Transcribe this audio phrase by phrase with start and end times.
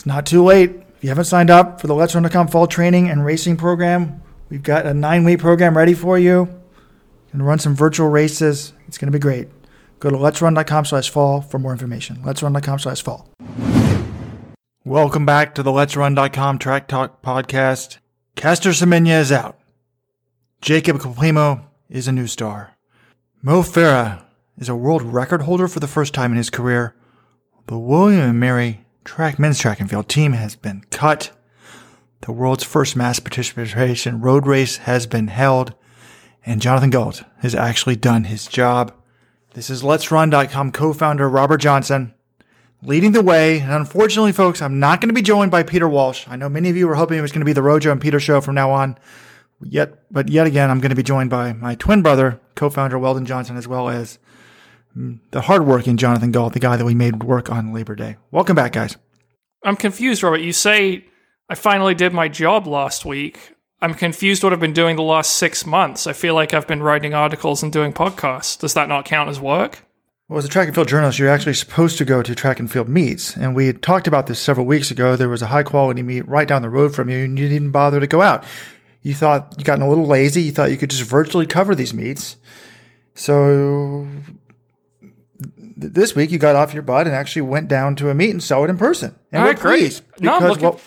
[0.00, 0.70] It's not too late.
[0.70, 4.62] If you haven't signed up for the Let's Run.com fall training and racing program, we've
[4.62, 6.48] got a nine week program ready for you.
[7.34, 8.72] And run some virtual races.
[8.88, 9.48] It's going to be great.
[9.98, 12.22] Go to let'srun.com slash fall for more information.
[12.22, 13.28] Let'srun.com slash fall.
[14.86, 17.98] Welcome back to the Let's let'srun.com track talk podcast.
[18.36, 19.58] Caster Semenya is out.
[20.62, 22.74] Jacob Kiplimo is a new star.
[23.42, 24.24] Mo Farah
[24.56, 26.94] is a world record holder for the first time in his career.
[27.66, 31.30] The William and Mary track men's track and field team has been cut.
[32.22, 35.74] The world's first mass participation road race has been held,
[36.44, 38.92] and Jonathan Gault has actually done his job.
[39.54, 42.14] This is Let's Run.com co-founder Robert Johnson
[42.82, 43.60] leading the way.
[43.60, 46.26] And unfortunately, folks, I'm not going to be joined by Peter Walsh.
[46.28, 48.00] I know many of you were hoping it was going to be the Rojo and
[48.00, 48.98] Peter show from now on.
[49.62, 53.26] Yet, but yet again, I'm going to be joined by my twin brother, co-founder Weldon
[53.26, 54.18] Johnson, as well as
[54.96, 58.16] Mm, the hardworking Jonathan Gault, the guy that we made work on Labor Day.
[58.30, 58.96] Welcome back, guys.
[59.64, 60.40] I'm confused, Robert.
[60.40, 61.04] You say
[61.48, 63.54] I finally did my job last week.
[63.82, 66.06] I'm confused what I've been doing the last six months.
[66.06, 68.58] I feel like I've been writing articles and doing podcasts.
[68.58, 69.84] Does that not count as work?
[70.28, 72.70] Well, as a track and field journalist, you're actually supposed to go to track and
[72.70, 73.36] field meets.
[73.36, 75.16] And we talked about this several weeks ago.
[75.16, 77.72] There was a high quality meet right down the road from you, and you didn't
[77.72, 78.44] bother to go out.
[79.02, 80.42] You thought you gotten a little lazy.
[80.42, 82.36] You thought you could just virtually cover these meets.
[83.14, 84.06] So
[85.56, 88.42] this week you got off your butt and actually went down to a meet and
[88.42, 89.14] saw it in person.
[89.32, 89.80] And All great.
[89.80, 90.80] pleased No, I'm looking- well,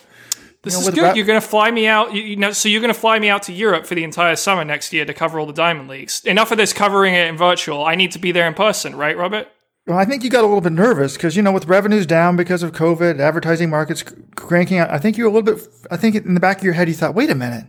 [0.62, 1.16] This You know, is good.
[1.16, 2.14] you're going to fly me out.
[2.14, 4.34] You, you know, so you're going to fly me out to Europe for the entire
[4.34, 6.22] summer next year to cover all the Diamond Leagues.
[6.24, 7.84] Enough of this covering it in virtual.
[7.84, 9.46] I need to be there in person, right, Robert?
[9.86, 12.36] Well, I think you got a little bit nervous because you know with revenues down
[12.36, 14.02] because of COVID, advertising markets
[14.36, 14.88] cranking out.
[14.88, 15.68] I think you're a little bit.
[15.90, 17.66] I think in the back of your head you thought, wait a minute,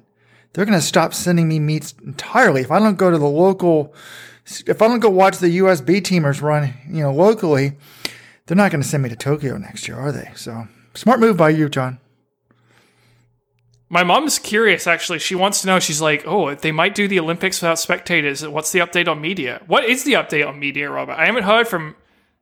[0.53, 3.93] they're going to stop sending me meets entirely if I don't go to the local.
[4.67, 7.73] If I don't go watch the USB teamers run, you know, locally,
[8.45, 10.31] they're not going to send me to Tokyo next year, are they?
[10.35, 11.99] So smart move by you, John.
[13.89, 15.19] My mom's curious, actually.
[15.19, 15.79] She wants to know.
[15.79, 18.45] She's like, oh, they might do the Olympics without spectators.
[18.47, 19.61] What's the update on media?
[19.67, 21.13] What is the update on media, Robert?
[21.13, 21.95] I haven't heard from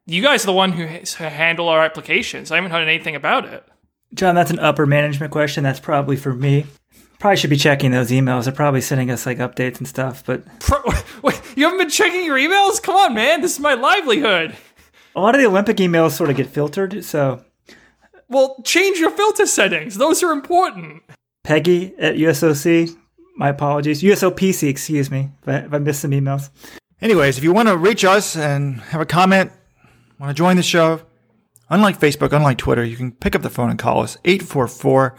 [0.06, 2.52] you guys, are the one who h- handle our applications.
[2.52, 3.64] I haven't heard anything about it.
[4.14, 5.64] John, that's an upper management question.
[5.64, 6.66] That's probably for me.
[7.24, 8.44] Probably should be checking those emails.
[8.44, 10.26] They're probably sending us like updates and stuff.
[10.26, 10.84] But Pro-
[11.24, 12.84] Wait, you haven't been checking your emails?
[12.84, 13.40] Come on, man.
[13.40, 14.54] This is my livelihood.
[15.16, 17.06] a lot of the Olympic emails sort of get filtered.
[17.06, 17.46] So
[18.28, 19.96] Well, change your filter settings.
[19.96, 21.02] Those are important.
[21.46, 22.94] Peggy at USOC,
[23.38, 24.02] my apologies.
[24.04, 26.50] USOPC, excuse me, if I, if I missed some emails.
[27.02, 29.50] Anyways, if you want to reach us and have a comment,
[30.20, 31.00] want to join the show,
[31.70, 35.16] unlike Facebook, unlike Twitter, you can pick up the phone and call us 844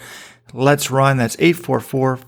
[0.52, 1.16] Let's Run.
[1.16, 2.18] That's 844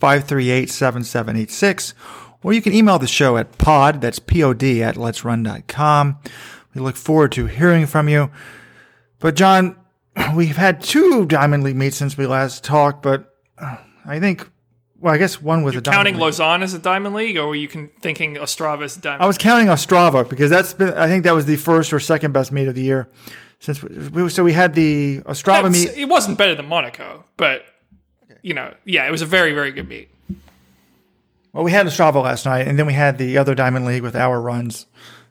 [0.00, 1.94] 538 7786.
[2.42, 6.18] Or you can email the show at pod, that's pod at let'srun.com.
[6.74, 8.30] We look forward to hearing from you.
[9.18, 9.76] But, John,
[10.34, 14.48] we've had two Diamond League meets since we last talked, but uh, I think,
[15.00, 16.22] well, I guess one was a Diamond Counting League.
[16.22, 19.26] Lausanne as a Diamond League, or were you con- thinking Ostrava as a Diamond I
[19.26, 22.52] was counting Ostrava because that's been, I think that was the first or second best
[22.52, 23.08] meet of the year.
[23.58, 25.98] Since we, so we had the Ostrava That's- meet.
[25.98, 27.64] It wasn't better than Monaco, but,
[28.42, 30.08] you know, yeah, it was a very, very good meet.
[31.52, 34.14] Well, we had Ostrava last night, and then we had the other Diamond League with
[34.14, 34.86] our runs.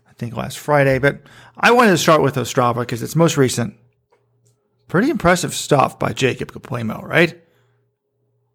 [0.10, 1.20] I think last Friday, but
[1.58, 3.76] I wanted to start with Ostrava because it's most recent.
[4.88, 7.40] Pretty impressive stuff by Jacob Kiplimo, right?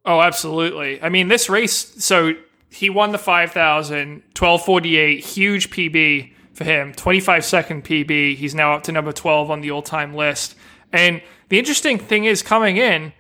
[0.04, 1.00] Oh, absolutely.
[1.02, 2.32] I mean, this race, so
[2.70, 8.37] he won the 5,000, 1248, huge PB for him, 25 second PB.
[8.37, 10.54] He's now up to number 12 on the all time list.
[10.93, 13.15] And the interesting thing is coming in,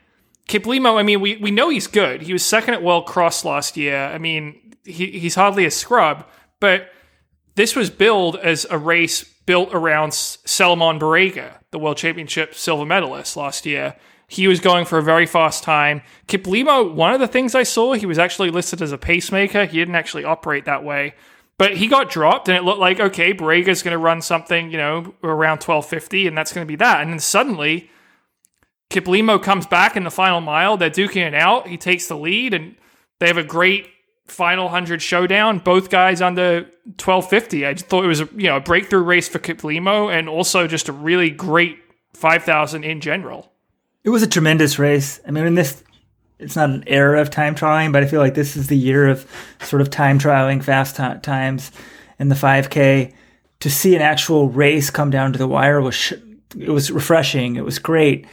[0.46, 2.20] Kiplimo, I mean, we, we know he's good.
[2.20, 3.96] He was second at World Cross last year.
[3.96, 6.26] I mean, he, he's hardly a scrub,
[6.58, 6.90] but
[7.54, 13.38] this was billed as a race built around Selemon Barega, the World Championship silver medalist
[13.38, 13.96] last year.
[14.28, 16.02] He was going for a very fast time.
[16.28, 19.64] Kiplimo, one of the things I saw, he was actually listed as a pacemaker.
[19.64, 21.14] He didn't actually operate that way.
[21.60, 24.78] But he got dropped, and it looked like, okay, Barega's going to run something, you
[24.78, 27.02] know, around 1250, and that's going to be that.
[27.02, 27.90] And then suddenly,
[28.88, 30.78] Kiplimo comes back in the final mile.
[30.78, 31.68] They're duking it out.
[31.68, 32.76] He takes the lead, and
[33.18, 33.88] they have a great
[34.26, 35.58] final 100 showdown.
[35.58, 36.60] Both guys under
[36.96, 37.66] 1250.
[37.66, 40.66] I just thought it was a, you know, a breakthrough race for Kiplimo and also
[40.66, 41.76] just a really great
[42.14, 43.52] 5000 in general.
[44.02, 45.20] It was a tremendous race.
[45.28, 45.84] I mean, in this,
[46.40, 49.08] it's not an era of time trialing, but I feel like this is the year
[49.08, 49.30] of
[49.62, 51.70] sort of time trialing fast ti- times
[52.18, 53.12] in the 5K.
[53.60, 56.14] To see an actual race come down to the wire was sh-
[56.58, 57.56] it was refreshing.
[57.56, 58.26] It was great.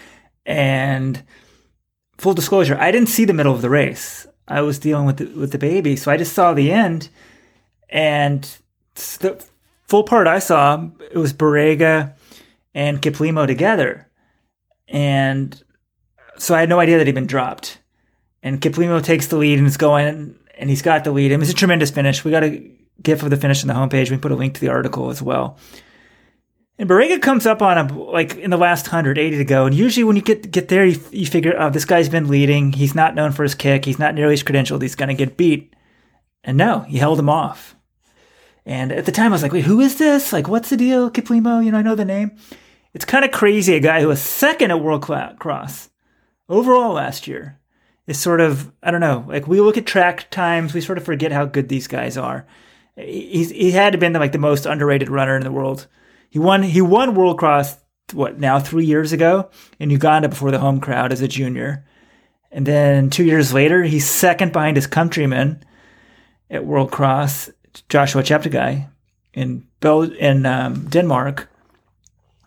[0.46, 1.22] And
[2.18, 4.26] full disclosure, I didn't see the middle of the race.
[4.48, 7.10] I was dealing with the, with the baby, so I just saw the end.
[7.90, 8.50] And
[8.96, 9.44] the
[9.88, 12.16] full part I saw, it was Barega
[12.74, 14.08] and Kiplimo together.
[14.88, 15.62] And
[16.38, 17.80] so I had no idea that he'd been dropped.
[18.44, 21.32] And Kiplimo takes the lead and is going, and he's got the lead.
[21.32, 22.24] It was a tremendous finish.
[22.24, 24.12] We got a gif of the finish on the homepage.
[24.12, 25.58] We put a link to the article as well.
[26.80, 29.66] And Barega comes up on him like in the last 180 to go.
[29.66, 32.72] And usually when you get get there, you, you figure, oh, this guy's been leading.
[32.72, 33.86] He's not known for his kick.
[33.86, 34.82] He's not nearly as credentialed.
[34.84, 35.74] He's going to get beat.
[36.44, 37.76] And no, he held him off.
[38.66, 40.34] And at the time, I was like, wait, who is this?
[40.34, 41.64] Like, what's the deal, Kiplimo?
[41.64, 42.38] You know, I know the name.
[42.94, 43.76] It's kind of crazy.
[43.76, 45.90] A guy who was second at World Cross
[46.50, 47.60] overall last year
[48.08, 51.04] is sort of, I don't know, like we look at track times, we sort of
[51.04, 52.48] forget how good these guys are.
[52.96, 55.88] He's, he had to been like the most underrated runner in the world.
[56.30, 57.78] He won he won World Cross
[58.14, 59.50] what now three years ago
[59.80, 61.86] in Uganda before the home crowd as a junior,
[62.52, 65.64] and then two years later he's second behind his countryman
[66.50, 67.52] at World Cross
[67.90, 68.90] Joshua Cheptegei
[69.34, 71.50] in Bel- in um, Denmark,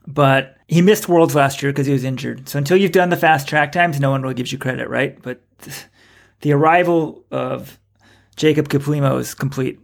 [0.06, 2.48] but he missed Worlds last year because he was injured.
[2.48, 5.20] So until you've done the fast track times, no one really gives you credit, right?
[5.20, 5.40] But
[6.42, 7.80] the arrival of
[8.36, 9.80] Jacob Kiplimo is complete.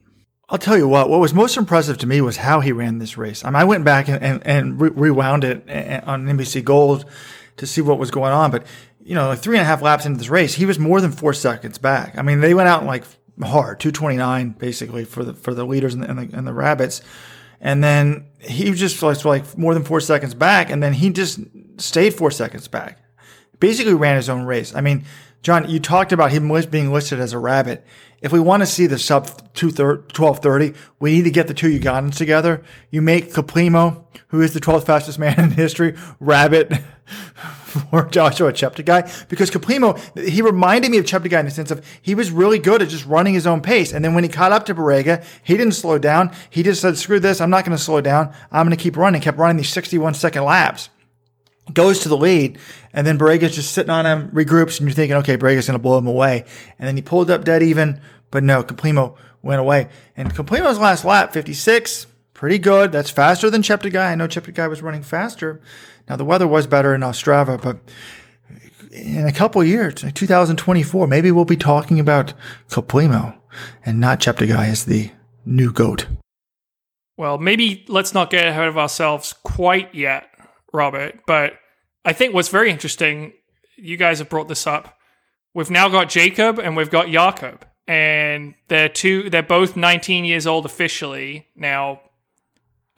[0.48, 3.18] I'll tell you what, what was most impressive to me was how he ran this
[3.18, 3.44] race.
[3.44, 5.68] I, mean, I went back and, and, and re- rewound it
[6.06, 7.04] on NBC Gold
[7.56, 8.52] to see what was going on.
[8.52, 8.64] But,
[9.04, 11.10] you know, like three and a half laps into this race, he was more than
[11.10, 12.16] four seconds back.
[12.16, 13.02] I mean, they went out like
[13.42, 17.02] hard, 229 basically for the, for the leaders and the, and the, and the rabbits.
[17.66, 20.70] And then he just was like more than four seconds back.
[20.70, 21.40] And then he just
[21.78, 23.00] stayed four seconds back.
[23.58, 24.72] Basically ran his own race.
[24.72, 25.04] I mean,
[25.42, 27.84] John, you talked about him being listed as a rabbit.
[28.22, 32.16] If we want to see the sub 1230, we need to get the two Ugandans
[32.16, 32.62] together.
[32.92, 36.72] You make Kiplimo, who is the 12th fastest man in history, rabbit
[37.76, 39.28] for Joshua Cheptegei.
[39.28, 42.82] Because Kiplimo, he reminded me of Cheptegei in the sense of he was really good
[42.82, 43.92] at just running his own pace.
[43.92, 46.32] And then when he caught up to Barega, he didn't slow down.
[46.50, 47.40] He just said, screw this.
[47.40, 48.32] I'm not going to slow down.
[48.50, 49.20] I'm going to keep running.
[49.20, 50.90] Kept running these 61 second laps
[51.72, 52.58] goes to the lead,
[52.92, 55.82] and then Barega's just sitting on him, regroups, and you're thinking, okay, Barega's going to
[55.82, 56.44] blow him away.
[56.78, 58.00] And then he pulled up dead even,
[58.30, 59.88] but no, Kiplimo went away.
[60.16, 62.92] And Kiplimo's last lap, 56, pretty good.
[62.92, 64.10] That's faster than Cheptegei.
[64.10, 65.60] I know Cheptegei was running faster.
[66.08, 67.78] Now, the weather was better in Ostrava, but
[68.92, 72.32] in a couple years, 2024, maybe we'll be talking about
[72.68, 73.36] Kiplimo
[73.84, 75.10] and not Cheptegei as the
[75.44, 76.06] new GOAT.
[77.16, 80.28] Well, maybe let's not get ahead of ourselves quite yet
[80.72, 81.54] Robert, but
[82.04, 83.32] I think what's very interesting,
[83.76, 84.98] you guys have brought this up.
[85.54, 89.30] We've now got Jacob and we've got Jakob, and they're two.
[89.30, 92.00] They're both 19 years old officially now.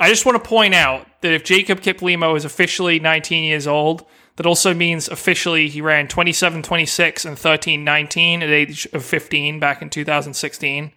[0.00, 4.06] I just want to point out that if Jacob Kiplimo is officially 19 years old,
[4.36, 9.58] that also means officially he ran 27 26 and 13 19 at age of 15
[9.58, 10.92] back in 2016.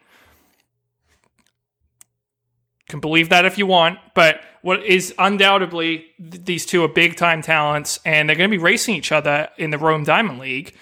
[2.87, 7.15] Can believe that if you want, but what is undoubtedly th- these two are big
[7.15, 10.75] time talents, and they're going to be racing each other in the Rome Diamond League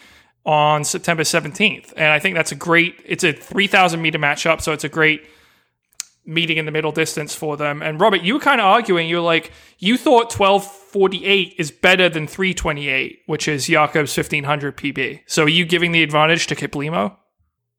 [0.45, 1.93] on September 17th.
[1.95, 5.23] And I think that's a great, it's a 3,000 meter matchup, so it's a great
[6.25, 7.81] meeting in the middle distance for them.
[7.81, 12.09] And Robert, you were kind of arguing, you were like, you thought 1248 is better
[12.09, 15.21] than 328, which is Jakob's 1500 PB.
[15.25, 17.15] So are you giving the advantage to Kiplimo?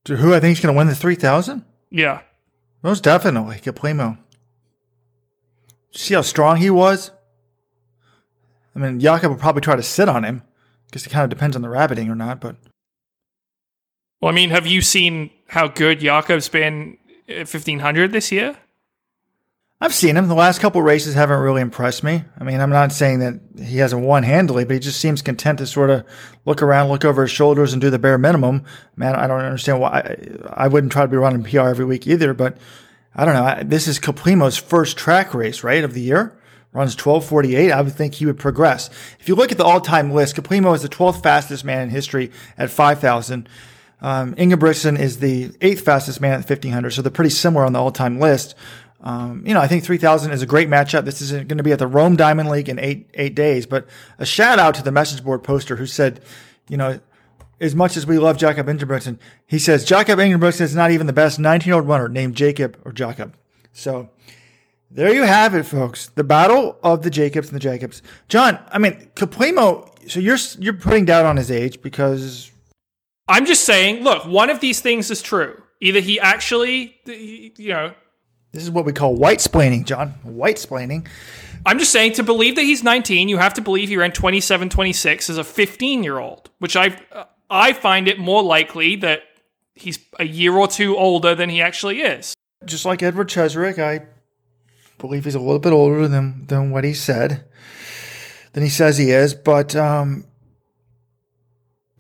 [0.05, 1.65] To who I think is going to win the 3000?
[1.91, 2.23] Yeah.
[2.83, 4.19] Most definitely, Kiplimo.
[5.93, 7.11] See how strong he was?
[8.75, 10.43] I mean, Jakob will probably try to sit on him.
[10.93, 12.57] Guess it kind of depends on the rabbiting or not, but.
[14.21, 16.99] Well, I mean, have you seen how good Jakob's been
[17.39, 18.57] 1500 this year?
[19.83, 20.29] I've seen him.
[20.29, 22.25] The last couple races haven't really impressed me.
[22.39, 25.59] I mean, I'm not saying that he hasn't won handily, but he just seems content
[25.61, 26.05] to sort of
[26.45, 28.65] look around, look over his shoulders, and do the bare minimum.
[28.95, 29.89] Man, I don't understand why.
[30.51, 32.59] I, I wouldn't try to be running PR every week either, but
[33.15, 33.63] I don't know.
[33.65, 36.37] This is Kiplimo's first track race, right, of the year.
[36.73, 37.73] Runs 12:48.
[37.73, 38.91] I would think he would progress.
[39.19, 42.31] If you look at the all-time list, Kiplimo is the 12th fastest man in history
[42.59, 43.49] at 5,000.
[44.03, 47.79] Um, Ingebrigtsen is the eighth fastest man at 1500, so they're pretty similar on the
[47.79, 48.55] all-time list.
[49.03, 51.05] Um, you know, I think 3000 is a great matchup.
[51.05, 53.67] This is going to be at the Rome Diamond League in eight eight days.
[53.67, 53.87] But
[54.19, 56.21] a shout out to the message board poster who said,
[56.69, 57.01] you know,
[57.61, 61.13] as much as we love Jakob Ingebrigtsen, he says Jakob Ingebrigtsen is not even the
[61.13, 63.37] best 19 year old runner named Jacob or Jacob.
[63.73, 64.11] So
[64.91, 66.09] there you have it, folks.
[66.09, 68.03] The battle of the Jacobs and the Jacobs.
[68.29, 72.51] John, I mean, Kiplimo, so you're, you're putting doubt on his age because.
[73.31, 75.63] I'm just saying, look, one of these things is true.
[75.81, 77.95] Either he actually, you know.
[78.51, 80.09] This is what we call white splaining, John.
[80.25, 81.07] White splaining.
[81.65, 84.69] I'm just saying to believe that he's 19, you have to believe he ran 27
[84.69, 87.01] 26 as a 15 year old, which I
[87.49, 89.23] I find it more likely that
[89.75, 92.35] he's a year or two older than he actually is.
[92.65, 94.07] Just like Edward Cheserek, I
[94.99, 97.45] believe he's a little bit older than than what he said,
[98.55, 99.35] than he says he is.
[99.35, 100.25] But um,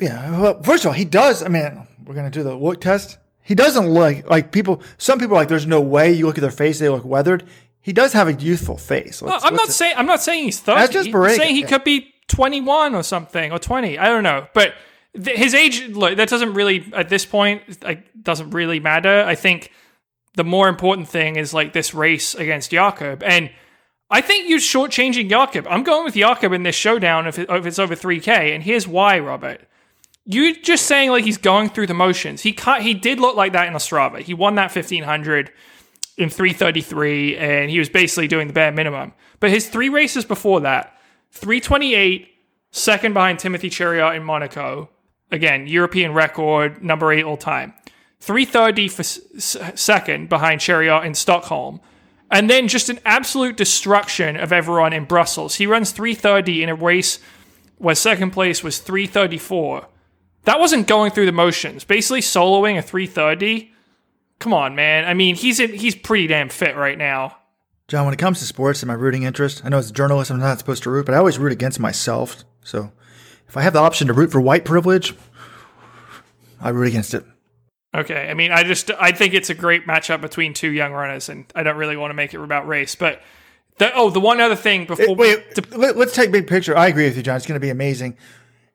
[0.00, 0.40] Yeah.
[0.40, 1.42] Well, first of all, he does.
[1.42, 3.18] I mean, we're gonna do the look test.
[3.42, 4.82] He doesn't look like people.
[4.98, 6.12] Some people are like, there's no way.
[6.12, 7.44] You look at their face, they look weathered.
[7.80, 9.22] He does have a youthful face.
[9.22, 10.78] Let's- I'm not saying I'm not saying he's 30.
[10.80, 11.66] That's just I'm Barega, saying he yeah.
[11.66, 13.98] could be 21 or something or 20.
[13.98, 14.74] I don't know, but
[15.14, 19.24] th- his age look that doesn't really at this point like doesn't really matter.
[19.26, 19.72] I think
[20.34, 23.50] the more important thing is like this race against Jakob and.
[24.12, 25.68] I think you're shortchanging Jakob.
[25.70, 28.88] I'm going with Jakob in this showdown if, it, if it's over 3K, and here's
[28.88, 29.60] why, Robert.
[30.32, 32.42] You're just saying like he's going through the motions.
[32.42, 34.20] He can't, he did look like that in Ostrava.
[34.20, 35.50] He won that 1500
[36.16, 39.12] in 333, and he was basically doing the bare minimum.
[39.40, 40.96] But his three races before that
[41.32, 42.28] 328,
[42.70, 44.90] second behind Timothy Cheruiyot in Monaco.
[45.32, 47.74] Again, European record, number eight all time.
[48.20, 51.80] 330 for s- second behind Cheruiyot in Stockholm.
[52.30, 55.56] And then just an absolute destruction of everyone in Brussels.
[55.56, 57.18] He runs 330 in a race
[57.78, 59.86] where second place was 334.
[60.44, 61.84] That wasn't going through the motions.
[61.84, 63.72] Basically soloing a 330.
[64.38, 65.04] Come on, man.
[65.04, 67.36] I mean, he's in, he's pretty damn fit right now.
[67.88, 70.30] John, when it comes to sports and my rooting interest, I know as a journalist
[70.30, 72.44] I'm not supposed to root, but I always root against myself.
[72.62, 72.92] So
[73.48, 75.12] if I have the option to root for white privilege,
[76.60, 77.24] I root against it.
[77.92, 81.28] Okay, I mean, I just I think it's a great matchup between two young runners,
[81.28, 82.94] and I don't really want to make it about race.
[82.94, 83.20] But
[83.78, 86.76] the, oh, the one other thing before Wait, to- let, us take big picture.
[86.76, 87.36] I agree with you, John.
[87.36, 88.16] It's going to be amazing.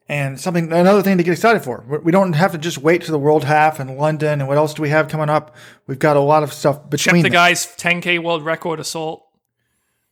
[0.08, 1.84] And something, another thing to get excited for.
[2.04, 4.40] We- don't have to just wait to the World Half and London.
[4.40, 5.56] And what else do we have coming up?
[5.88, 7.16] We've got a lot of stuff between.
[7.16, 7.32] check the them.
[7.32, 9.26] guy's 10k world record assault.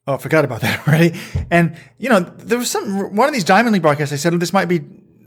[0.08, 1.20] Oh, I forgot about that already.
[1.52, 4.12] And you know, there was some one of these Diamond League broadcasts.
[4.12, 4.82] They said oh, this might be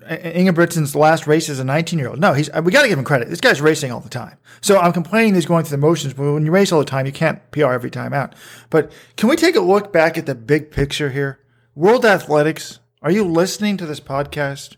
[0.08, 2.18] Ingebrigtsen's last race as a 19 year old.
[2.20, 3.28] No, he's we got to give him credit.
[3.28, 4.36] This guy's racing all the time.
[4.60, 7.06] So I'm complaining he's going through the motions, but when you race all the time,
[7.06, 8.34] you can't PR every time out.
[8.70, 11.40] But can we take a look back at the big picture here?
[11.74, 14.74] World Athletics, are you listening to this podcast?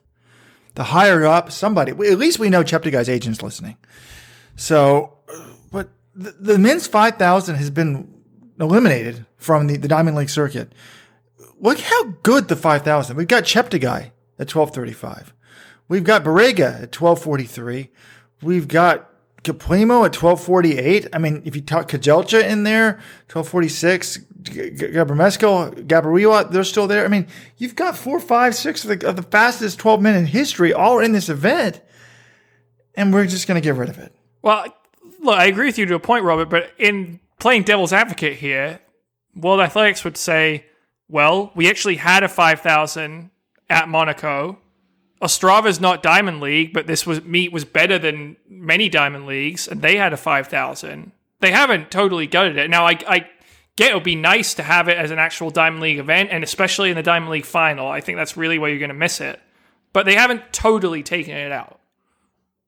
[0.74, 1.92] The higher up, somebody.
[1.92, 3.78] At least we know Cheptegei's agent's listening.
[4.54, 8.22] So, uh, but the, the men's 5,000 has been
[8.60, 10.74] eliminated from the, the Diamond League circuit.
[11.58, 13.16] Look how good the 5,000.
[13.16, 15.32] We've got Cheptegei at 1235.
[15.88, 17.88] We've got Barega at 1243.
[18.42, 19.08] We've got
[19.42, 21.06] Kiplimo at 1248.
[21.14, 23.00] I mean, if you talk Kejelcha in there,
[23.32, 24.18] 1246.
[24.42, 27.04] Gabriel Gabriela, they're still there.
[27.04, 27.26] I mean,
[27.56, 31.00] you've got four, five, six of the, of the fastest 12 men in history all
[31.00, 31.80] in this event.
[32.94, 34.14] And we're just going to get rid of it.
[34.42, 34.66] Well,
[35.20, 36.48] look, I agree with you to a point, Robert.
[36.48, 38.80] But in playing devil's advocate here,
[39.34, 40.66] World Athletics would say,
[41.08, 43.30] well, we actually had a 5,000
[43.70, 44.58] at Monaco.
[45.20, 49.82] Ostrava's not Diamond League, but this was meet was better than many Diamond Leagues, and
[49.82, 51.12] they had a 5,000.
[51.40, 52.70] They haven't totally gutted it.
[52.70, 53.28] Now, I, I
[53.78, 56.42] get it would be nice to have it as an actual Diamond League event, and
[56.42, 57.86] especially in the Diamond League final.
[57.86, 59.40] I think that's really where you're going to miss it.
[59.92, 61.78] But they haven't totally taken it out.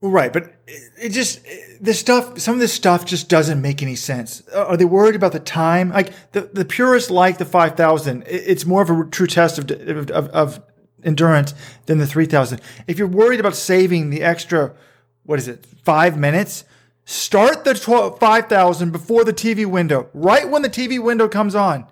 [0.01, 1.41] Right, but it, just
[1.81, 2.39] this stuff.
[2.39, 4.47] Some of this stuff just doesn't make any sense.
[4.49, 5.91] Are they worried about the time?
[5.91, 8.25] Like the the purists like the five thousand.
[8.27, 9.71] It's more of a true test of
[10.11, 10.63] of, of
[11.03, 12.63] endurance than the three thousand.
[12.87, 14.75] If you're worried about saving the extra,
[15.25, 16.65] what is it, five minutes?
[17.11, 20.09] Start the 12, 5,000 before the TV window.
[20.15, 21.89] Right when the TV window comes on,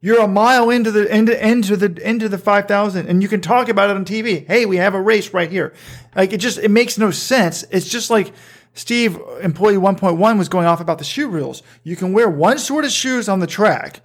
[0.00, 3.68] you're a mile into the into into the into the 5000 and you can talk
[3.68, 4.46] about it on TV.
[4.46, 5.74] Hey, we have a race right here.
[6.16, 7.66] Like it just it makes no sense.
[7.70, 8.32] It's just like
[8.72, 11.62] Steve employee 1.1 was going off about the shoe rules.
[11.82, 14.00] You can wear one sort of shoes on the track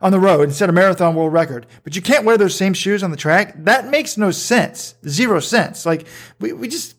[0.00, 2.72] on the road and set a marathon world record, but you can't wear those same
[2.72, 3.52] shoes on the track.
[3.56, 4.94] That makes no sense.
[5.08, 5.84] Zero sense.
[5.84, 6.06] Like
[6.38, 6.94] we we just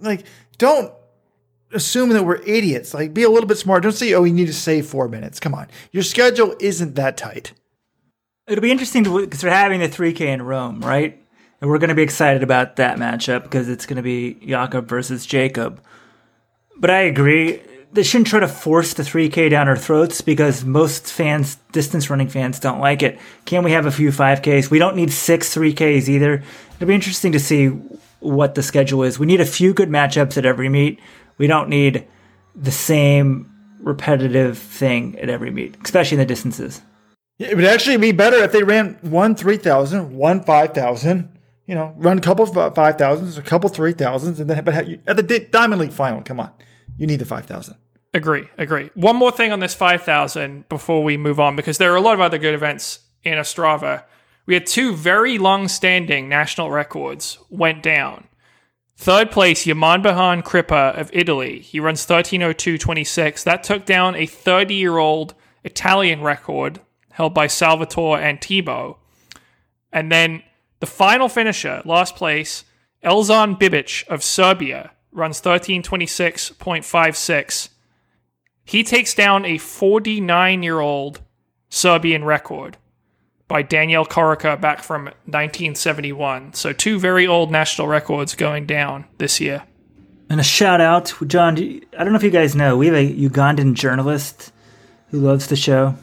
[0.00, 0.24] like
[0.56, 0.90] don't
[1.76, 2.92] assume that we're idiots.
[2.94, 3.82] Like, be a little bit smart.
[3.82, 5.38] Don't say, oh, you need to save four minutes.
[5.40, 5.68] Come on.
[5.92, 7.52] Your schedule isn't that tight.
[8.46, 11.20] It'll be interesting because they're having the 3K in Rome, right?
[11.60, 14.88] And we're going to be excited about that matchup because it's going to be Jakob
[14.88, 15.82] versus Jacob.
[16.76, 17.62] But I agree.
[17.92, 22.28] They shouldn't try to force the 3K down our throats because most fans, distance running
[22.28, 23.18] fans, don't like it.
[23.46, 24.70] Can we have a few 5Ks?
[24.70, 26.42] We don't need six 3Ks either.
[26.74, 27.68] It'll be interesting to see
[28.20, 29.18] what the schedule is.
[29.18, 31.00] We need a few good matchups at every meet.
[31.38, 32.06] We don't need
[32.54, 36.82] the same repetitive thing at every meet, especially in the distances.
[37.38, 42.18] It would actually be better if they ran one 3,000, one 5,000, you know, run
[42.18, 46.22] a couple 5,000s, uh, a couple 3,000s, and then but at the Diamond League final,
[46.22, 46.50] come on.
[46.96, 47.76] You need the 5,000.
[48.14, 48.90] Agree, agree.
[48.94, 52.14] One more thing on this 5,000 before we move on, because there are a lot
[52.14, 54.04] of other good events in Ostrava.
[54.46, 58.28] We had two very long standing national records went down.
[58.96, 61.60] Third place, Yemaneberhan Crippa of Italy.
[61.60, 63.44] He runs 1302.26.
[63.44, 65.34] That took down a 30 year old
[65.64, 68.96] Italian record held by Salvatore Antibo.
[69.92, 70.42] And then
[70.80, 72.64] the final finisher, last place,
[73.04, 77.68] Elzan Bibić of Serbia runs 1326.56.
[78.64, 81.20] He takes down a 49 year old
[81.68, 82.78] Serbian record
[83.48, 86.54] by Daniel Korica back from 1971.
[86.54, 89.64] So, two very old national records going down this year.
[90.28, 91.56] And a shout out, John.
[91.56, 94.52] I don't know if you guys know, we have a Ugandan journalist
[95.10, 95.94] who loves the show.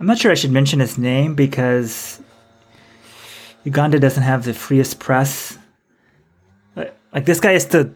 [0.00, 2.20] I'm not sure I should mention his name because
[3.64, 5.56] Uganda doesn't have the freest press.
[6.76, 7.94] Uh, like this guy has to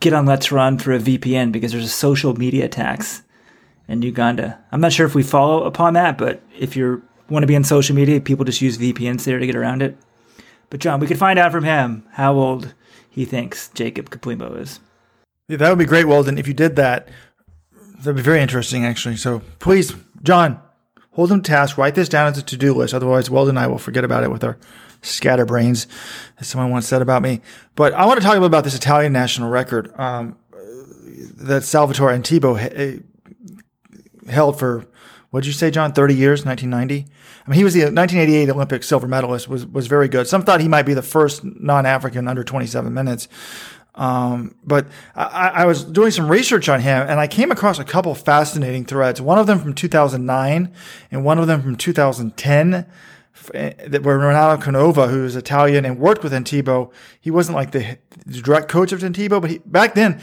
[0.00, 3.22] get on Let's Run for a VPN because there's a social media tax
[3.88, 4.58] in Uganda.
[4.72, 7.64] I'm not sure if we follow upon that, but if you want to be on
[7.64, 9.96] social media, people just use VPNs there to get around it.
[10.70, 12.74] But John, we could find out from him how old
[13.08, 14.80] he thinks Jacob Kiplimo is.
[15.48, 16.38] Yeah, that would be great, Weldon.
[16.38, 17.08] If you did that,
[17.98, 19.16] that'd be very interesting, actually.
[19.16, 20.60] So please, John,
[21.12, 21.78] hold him to task.
[21.78, 22.94] Write this down as a to-do list.
[22.94, 24.58] Otherwise, Weldon and I will forget about it with our
[25.02, 25.86] scatterbrains,
[26.40, 27.40] as someone once said about me.
[27.76, 30.36] But I want to talk a little about this Italian national record um,
[31.36, 33.00] that Salvatore Antibo eh,
[34.30, 34.86] held for
[35.34, 35.92] what did you say, John?
[35.92, 37.10] Thirty years, 1990.
[37.44, 39.48] I mean, he was the 1988 Olympic silver medalist.
[39.48, 40.28] was was very good.
[40.28, 43.26] Some thought he might be the first non-African under 27 minutes.
[43.96, 44.86] Um, but
[45.16, 48.84] I, I, was doing some research on him and I came across a couple fascinating
[48.84, 49.20] threads.
[49.20, 50.72] One of them from 2009
[51.10, 52.86] and one of them from 2010
[53.52, 56.92] that were Renato Canova, who's Italian and worked with Antibo.
[57.20, 60.20] He wasn't like the, the direct coach of Antibo, but he, back then,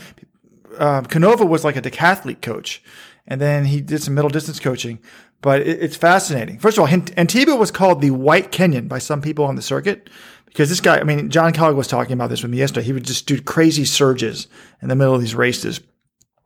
[0.77, 2.81] um, Canova was like a decathlete coach.
[3.31, 4.99] And then he did some middle distance coaching.
[5.41, 6.59] But it, it's fascinating.
[6.59, 10.09] First of all, Antibo was called the White Kenyan by some people on the circuit
[10.47, 12.85] because this guy, I mean, John Kellogg was talking about this with me yesterday.
[12.85, 14.47] He would just do crazy surges
[14.81, 15.79] in the middle of these races.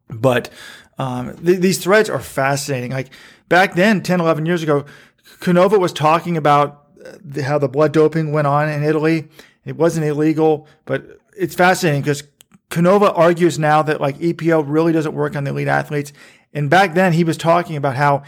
[0.09, 0.51] But
[0.99, 2.91] um, th- these threads are fascinating.
[2.91, 3.09] Like
[3.49, 4.85] back then, 10, 11 years ago,
[5.39, 6.83] Canova was talking about
[7.19, 9.27] the, how the blood doping went on in Italy.
[9.65, 12.21] It wasn't illegal, but it's fascinating because
[12.69, 16.11] Canova argues now that like EPO really doesn't work on the elite athletes.
[16.53, 18.23] And back then he was talking about how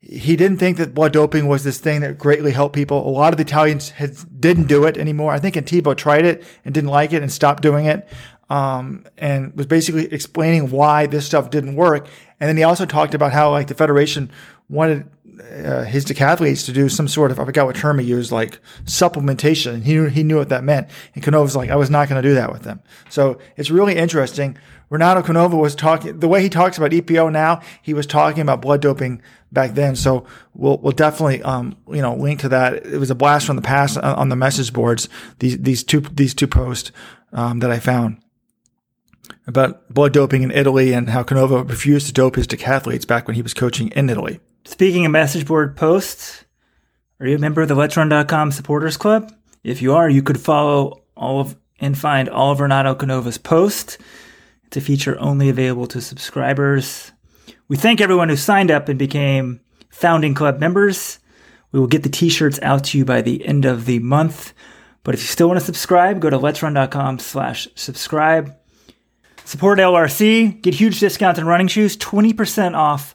[0.00, 3.06] he didn't think that blood doping was this thing that greatly helped people.
[3.06, 5.32] A lot of the Italians had, didn't do it anymore.
[5.32, 8.08] I think Antibo tried it and didn't like it and stopped doing it.
[8.50, 12.08] Um, and was basically explaining why this stuff didn't work.
[12.40, 14.30] And then he also talked about how like the federation
[14.70, 15.06] wanted
[15.40, 18.60] uh, his decathletes to do some sort of I forgot what term he used, like
[18.84, 19.82] supplementation.
[19.82, 20.88] He knew, he knew what that meant.
[21.14, 22.82] And Canova was like, I was not going to do that with them.
[23.10, 24.58] So it's really interesting.
[24.90, 27.60] Renato Canova was talking the way he talks about EPO now.
[27.82, 29.20] He was talking about blood doping
[29.52, 29.96] back then.
[29.96, 32.86] So we'll we'll definitely um you know link to that.
[32.86, 35.08] It was a blast from the past on the message boards.
[35.40, 36.90] These these two these two posts
[37.32, 38.22] um, that I found
[39.46, 43.34] about blood doping in Italy and how Canova refused to dope his decathletes back when
[43.34, 44.40] he was coaching in Italy.
[44.68, 46.44] Speaking of message board posts,
[47.18, 49.32] are you a member of the Let'sRun.com supporters club?
[49.64, 53.96] If you are, you could follow all of and find all of Renato Canova's posts.
[54.66, 57.12] It's a feature only available to subscribers.
[57.68, 61.18] We thank everyone who signed up and became founding club members.
[61.72, 64.52] We will get the t-shirts out to you by the end of the month.
[65.02, 68.54] But if you still want to subscribe, go to let'srun.com slash subscribe.
[69.46, 73.14] Support LRC, get huge discounts on running shoes, 20% off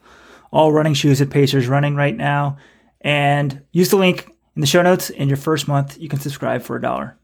[0.54, 2.58] all running shoes at Pacers Running right now.
[3.02, 5.10] And use the link in the show notes.
[5.10, 7.18] In your first month, you can subscribe for a dollar.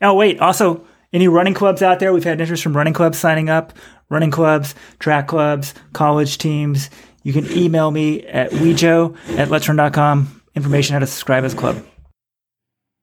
[0.00, 0.38] Oh, wait.
[0.38, 2.12] Also, any running clubs out there?
[2.12, 3.72] We've had interest from running clubs signing up,
[4.10, 6.90] running clubs, track clubs, college teams.
[7.22, 10.42] You can email me at wejo at let'srun.com.
[10.54, 11.84] Information how to subscribe as a club.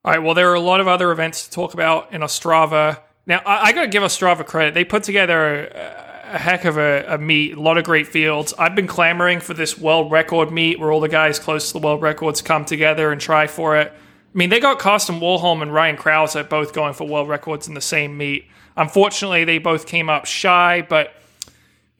[0.06, 0.21] All right.
[0.21, 2.99] Well, there are a lot of other events to talk about in Ostrava.
[3.25, 4.75] Now, I, I got to give Ostrava credit.
[4.75, 8.54] They put together a heck of a, a, meet, a lot of great fields.
[8.58, 11.86] I've been clamoring for this world record meet where all the guys close to the
[11.86, 13.91] world records come together and try for it.
[13.91, 17.74] I mean, they got Karsten Warholm and Ryan Crouser both going for world records in
[17.74, 18.46] the same meet.
[18.78, 21.13] Unfortunately, they both came up shy, but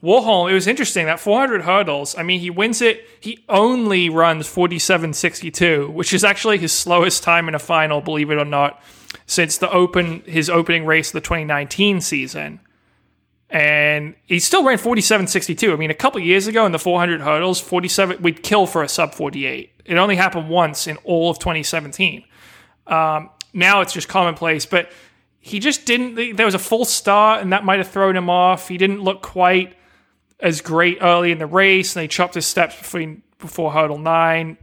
[0.02, 2.17] Warholm, it was interesting that 400 hurdles.
[2.17, 3.06] I mean, he wins it.
[3.20, 8.38] He only runs 47.62, which is actually his slowest time in a final, believe it
[8.38, 8.82] or not,
[9.26, 12.62] since the open his opening race of the 2019 season
[13.51, 15.73] and he still ran 47.62.
[15.73, 18.87] I mean, a couple years ago in the 400 hurdles, 47 we'd kill for a
[18.87, 19.71] sub 48.
[19.83, 22.23] It only happened once in all of 2017.
[22.87, 24.89] Um, now it's just commonplace, but
[25.41, 26.37] he just didn't.
[26.37, 28.69] There was a full start, and that might have thrown him off.
[28.69, 29.75] He didn't look quite
[30.39, 34.57] as great early in the race, and they chopped his steps between before hurdle nine.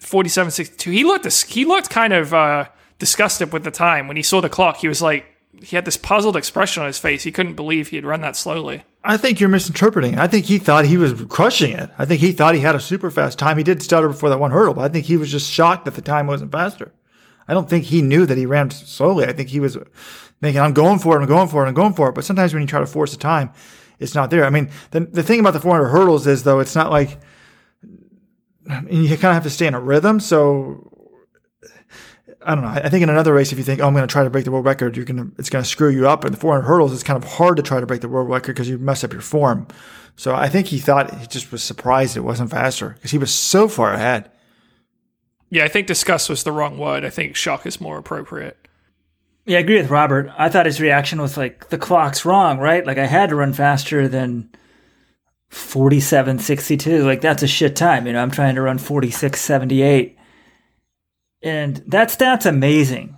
[0.00, 0.92] 47.62.
[0.92, 2.66] He looked he looked kind of uh,
[2.98, 4.78] disgusted with the time when he saw the clock.
[4.78, 5.26] He was like,
[5.62, 7.22] he had this puzzled expression on his face.
[7.22, 8.84] He couldn't believe he had run that slowly.
[9.02, 10.18] I think you're misinterpreting.
[10.18, 11.90] I think he thought he was crushing it.
[11.98, 13.56] I think he thought he had a super fast time.
[13.56, 15.94] He did stutter before that one hurdle, but I think he was just shocked that
[15.94, 16.92] the time wasn't faster.
[17.48, 19.26] I don't think he knew that he ran slowly.
[19.26, 19.76] I think he was
[20.40, 22.14] thinking, I'm going for it, I'm going for it, I'm going for it.
[22.14, 23.52] But sometimes when you try to force the time,
[23.98, 24.44] it's not there.
[24.44, 27.18] I mean, the, the thing about the 400 hurdles is, though, it's not like
[28.88, 30.20] you kind of have to stay in a rhythm.
[30.20, 30.89] So
[32.42, 32.70] I don't know.
[32.70, 34.46] I think in another race, if you think, oh, I'm going to try to break
[34.46, 36.24] the world record, you're going to, it's going to screw you up.
[36.24, 38.54] And the 400 hurdles, it's kind of hard to try to break the world record
[38.54, 39.66] because you mess up your form.
[40.16, 43.32] So I think he thought he just was surprised it wasn't faster because he was
[43.32, 44.30] so far ahead.
[45.50, 47.04] Yeah, I think disgust was the wrong word.
[47.04, 48.56] I think shock is more appropriate.
[49.46, 50.30] Yeah, I agree with Robert.
[50.38, 52.86] I thought his reaction was like, the clock's wrong, right?
[52.86, 54.50] Like I had to run faster than
[55.50, 57.04] 47.62.
[57.04, 58.06] Like that's a shit time.
[58.06, 60.16] You know, I'm trying to run 46.78.
[61.42, 63.16] And that stat's amazing.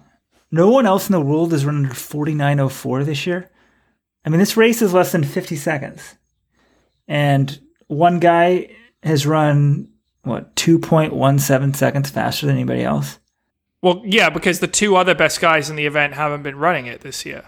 [0.50, 3.50] No one else in the world is running 49.04 this year.
[4.24, 6.16] I mean, this race is less than 50 seconds.
[7.08, 7.58] And
[7.88, 9.88] one guy has run,
[10.22, 13.18] what, 2.17 seconds faster than anybody else?
[13.82, 17.00] Well, yeah, because the two other best guys in the event haven't been running it
[17.00, 17.44] this year.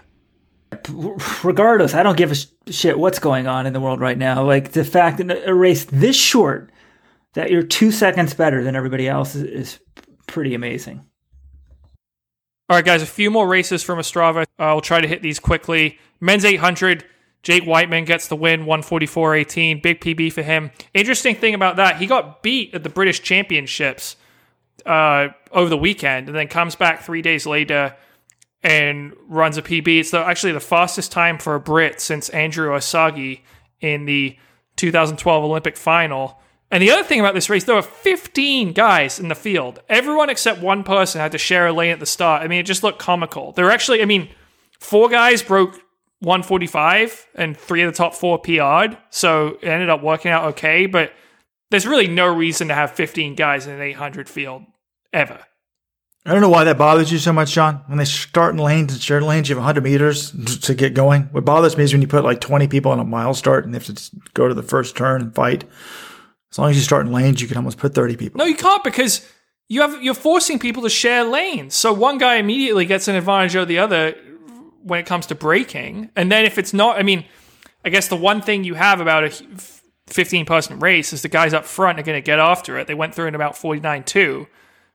[1.43, 4.43] Regardless, I don't give a shit what's going on in the world right now.
[4.43, 6.71] Like the fact that a race this short,
[7.35, 9.79] that you're two seconds better than everybody else is, is
[10.25, 11.05] pretty amazing.
[12.67, 14.45] All right, guys, a few more races from Ostrava.
[14.57, 15.99] I'll try to hit these quickly.
[16.19, 17.05] Men's 800,
[17.43, 19.83] Jake Wightman gets the win, 144.18.
[19.83, 20.71] Big PB for him.
[20.93, 24.15] Interesting thing about that, he got beat at the British Championships
[24.85, 27.95] uh, over the weekend and then comes back three days later
[28.63, 29.99] and runs a PB.
[29.99, 33.41] It's the, actually the fastest time for a Brit since Andrew Osagie
[33.79, 34.37] in the
[34.77, 36.39] 2012 Olympic final.
[36.71, 39.79] And the other thing about this race, there were 15 guys in the field.
[39.87, 42.41] Everyone except one person had to share a lane at the start.
[42.41, 43.51] I mean, it just looked comical.
[43.51, 44.29] There were actually, I mean,
[44.79, 45.73] four guys broke
[46.19, 48.97] 145 and three of the top four PR'd.
[49.09, 50.87] So it ended up working out okay.
[50.87, 51.13] But
[51.69, 54.63] there's really no reason to have 15 guys in an 800 field
[55.13, 55.39] ever.
[56.27, 57.83] I don't know why that bothers you so much, John.
[57.85, 61.23] When they start in lanes and share lanes, you have 100 meters to get going.
[61.25, 63.73] What bothers me is when you put like 20 people on a mile start and
[63.73, 65.65] they have to go to the first turn and fight.
[66.55, 68.37] As long as you start in lanes, you can almost put 30 people.
[68.37, 69.29] No, you can't because
[69.67, 71.75] you have you're forcing people to share lanes.
[71.75, 74.15] So one guy immediately gets an advantage over the other
[74.81, 76.11] when it comes to braking.
[76.15, 77.25] And then if it's not, I mean,
[77.83, 79.31] I guess the one thing you have about a
[80.07, 82.87] 15 person race is the guys up front are going to get after it.
[82.87, 84.47] They went through in about 49 2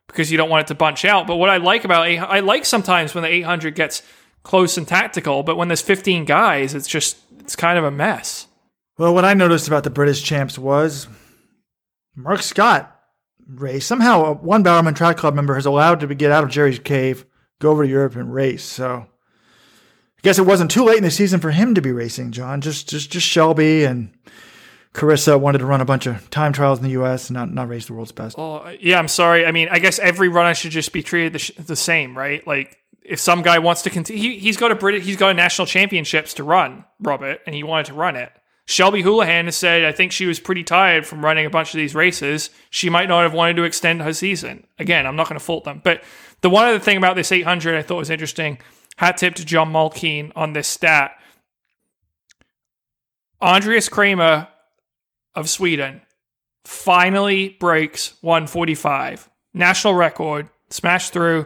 [0.07, 1.27] because you don't want it to bunch out.
[1.27, 4.01] But what I like about I like sometimes when the 800 gets
[4.41, 8.47] close and tactical, but when there's 15 guys, it's just it's kind of a mess.
[8.97, 11.07] Well, what I noticed about the British champs was
[12.15, 12.99] Mark Scott
[13.47, 13.85] race.
[13.85, 17.25] Somehow, one Bowerman Track Club member has allowed to get out of Jerry's cave,
[17.59, 18.63] go over to Europe and race.
[18.63, 19.05] So
[20.21, 22.61] I guess it wasn't too late in the season for him to be racing, John.
[22.61, 24.13] Just just just Shelby and
[24.93, 27.29] Karissa wanted to run a bunch of time trials in the U.S.
[27.29, 28.37] and not not race the world's best.
[28.37, 29.45] Oh yeah, I'm sorry.
[29.45, 32.45] I mean, I guess every runner should just be treated the, the same, right?
[32.45, 35.33] Like if some guy wants to continue, he, he's got a British, he's got a
[35.33, 38.31] national championships to run, Robert, and he wanted to run it.
[38.71, 41.77] Shelby Houlihan has said, I think she was pretty tired from running a bunch of
[41.77, 42.49] these races.
[42.69, 44.65] She might not have wanted to extend her season.
[44.79, 45.81] Again, I'm not going to fault them.
[45.83, 46.01] But
[46.39, 48.59] the one other thing about this 800 I thought was interesting,
[48.95, 51.11] hat tip to John Mulkeen on this stat.
[53.41, 54.47] Andreas Kramer
[55.35, 55.99] of Sweden
[56.63, 59.29] finally breaks 145.
[59.53, 61.45] National record, smashed through,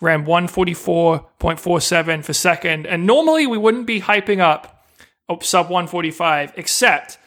[0.00, 2.88] ran 144.47 for second.
[2.88, 4.75] And normally we wouldn't be hyping up
[5.28, 7.18] Oh, sub 145, except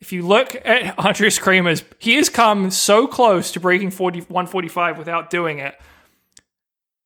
[0.00, 4.98] if you look at Andreas Kramer's, he has come so close to breaking 40, 145
[4.98, 5.74] without doing it.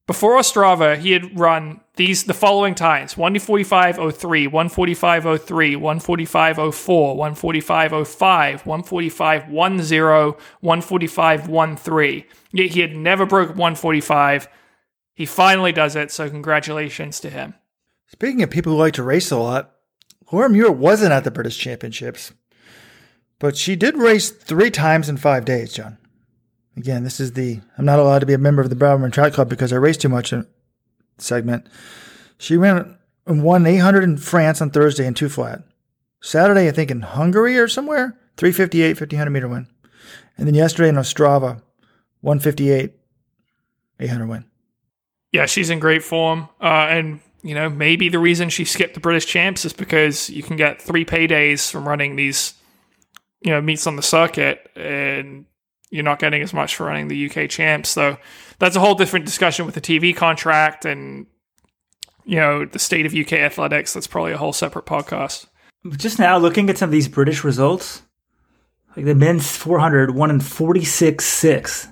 [0.06, 7.16] Before Ostrava, he had run these the following times 145.03, 145.03, 145.04,
[8.62, 12.24] 145.05, 145.10, 145.13.
[12.52, 14.48] Yet he had never broke 145.
[15.14, 17.54] He finally does it, so congratulations to him.
[18.06, 19.75] Speaking of people who like to race a lot,
[20.32, 22.32] Laura Muir wasn't at the British Championships,
[23.38, 25.98] but she did race three times in five days, John.
[26.76, 29.32] Again, this is the I'm not allowed to be a member of the Bowerman Track
[29.32, 30.34] Club because I race too much
[31.18, 31.66] segment.
[32.38, 35.62] She ran and won 800 in France on Thursday in two flat.
[36.20, 39.68] Saturday, I think in Hungary or somewhere, 358, 1500 meter win.
[40.36, 41.62] And then yesterday in Ostrava,
[42.20, 42.92] 158,
[44.00, 44.44] 800 win.
[45.32, 46.48] Yeah, she's in great form.
[46.60, 50.42] Uh, and you know, maybe the reason she skipped the British champs is because you
[50.42, 52.54] can get three paydays from running these,
[53.40, 55.46] you know, meets on the circuit, and
[55.90, 57.90] you're not getting as much for running the UK champs.
[57.90, 58.16] So
[58.58, 61.26] that's a whole different discussion with the TV contract and
[62.24, 63.92] you know the state of UK athletics.
[63.92, 65.46] That's probably a whole separate podcast.
[65.96, 68.02] Just now, looking at some of these British results,
[68.96, 71.88] like the men's 400 won in 46 6.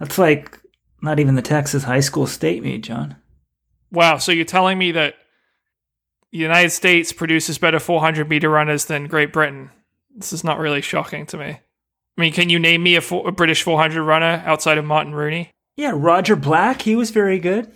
[0.00, 0.58] That's like
[1.02, 3.16] Not even the Texas high school state meet, John.
[3.94, 4.18] Wow.
[4.18, 5.14] So you're telling me that
[6.32, 9.70] the United States produces better 400 meter runners than Great Britain?
[10.14, 11.60] This is not really shocking to me.
[12.16, 15.14] I mean, can you name me a, four, a British 400 runner outside of Martin
[15.14, 15.50] Rooney?
[15.76, 17.70] Yeah, Roger Black, he was very good.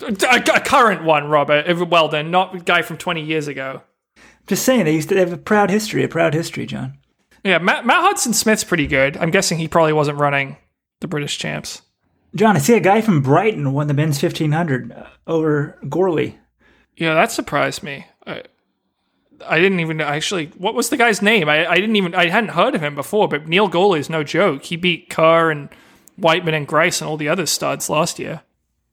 [0.00, 0.12] A,
[0.54, 1.66] a current one, Robert.
[1.88, 3.82] Well, then, not a guy from 20 years ago.
[4.46, 6.98] Just saying, they used to have a proud history, a proud history, John.
[7.44, 9.16] Yeah, Matt, Matt Hudson Smith's pretty good.
[9.16, 10.56] I'm guessing he probably wasn't running
[11.00, 11.82] the British champs.
[12.34, 16.36] John, I see a guy from Brighton won the men's 1500 uh, over Gourley.
[16.96, 18.06] Yeah, that surprised me.
[18.26, 18.42] I,
[19.46, 20.46] I didn't even actually.
[20.58, 21.48] What was the guy's name?
[21.48, 22.14] I, I didn't even.
[22.14, 23.28] I hadn't heard of him before.
[23.28, 24.64] But Neil Gourley is no joke.
[24.64, 25.68] He beat Kerr and
[26.18, 28.42] Wightman and Grice and all the other studs last year.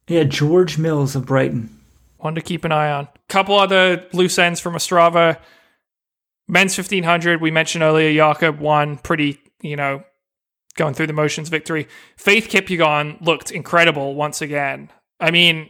[0.07, 1.77] Yeah, George Mills of Brighton.
[2.17, 3.07] One to keep an eye on.
[3.27, 5.39] Couple other loose ends from Ostrava.
[6.47, 10.03] Men's 1500, we mentioned earlier, Jakob won pretty, you know,
[10.75, 11.87] going through the motions victory.
[12.17, 14.91] Faith Kipyegon looked incredible once again.
[15.19, 15.69] I mean,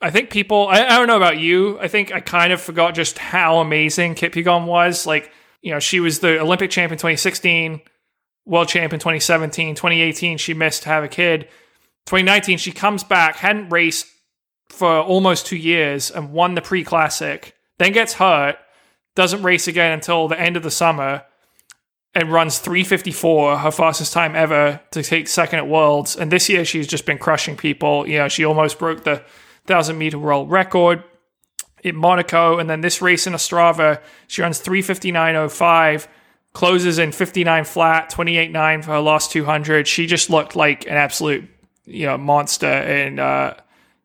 [0.00, 1.78] I think people, I, I, don't know about you.
[1.80, 5.06] I think I kind of forgot just how amazing Kipyegon was.
[5.06, 5.32] Like,
[5.62, 7.80] you know, she was the Olympic champion 2016,
[8.44, 11.48] world champion 2017, 2018, she missed to have a kid.
[12.06, 14.06] 2019, she comes back, hadn't raced
[14.68, 18.56] for almost two years and won the pre classic, then gets hurt,
[19.14, 21.24] doesn't race again until the end of the summer,
[22.16, 26.16] and runs 354, her fastest time ever to take second at Worlds.
[26.16, 28.08] And this year, she's just been crushing people.
[28.08, 29.16] You know, she almost broke the
[29.66, 31.04] 1,000 meter world record
[31.82, 32.58] in Monaco.
[32.58, 36.08] And then this race in Ostrava, she runs 359.05
[36.54, 39.86] closes in 59 flat, 28.9 for her last 200.
[39.86, 41.46] She just looked like an absolute
[41.84, 43.54] you know monster, and uh,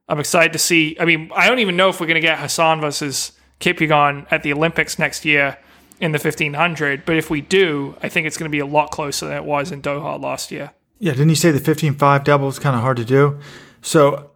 [0.10, 0.98] I'm excited to see.
[1.00, 4.44] I mean, I don't even know if we're going to get Hassan versus Kipyegon at
[4.44, 5.58] the Olympics next year
[6.02, 8.90] in the 1500, but if we do, I think it's going to be a lot
[8.90, 10.72] closer than it was in Doha last year.
[10.98, 13.40] Yeah, didn't you say the 15.5 double is kind of hard to do?
[13.82, 14.32] So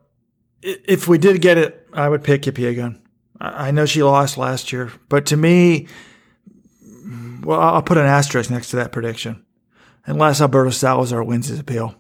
[0.62, 2.99] if we did get it, I would pick Kipyegon.
[3.41, 5.88] I know she lost last year, but to me,
[7.43, 9.43] well, I'll put an asterisk next to that prediction,
[10.06, 11.95] unless Alberto Salazar wins his appeal.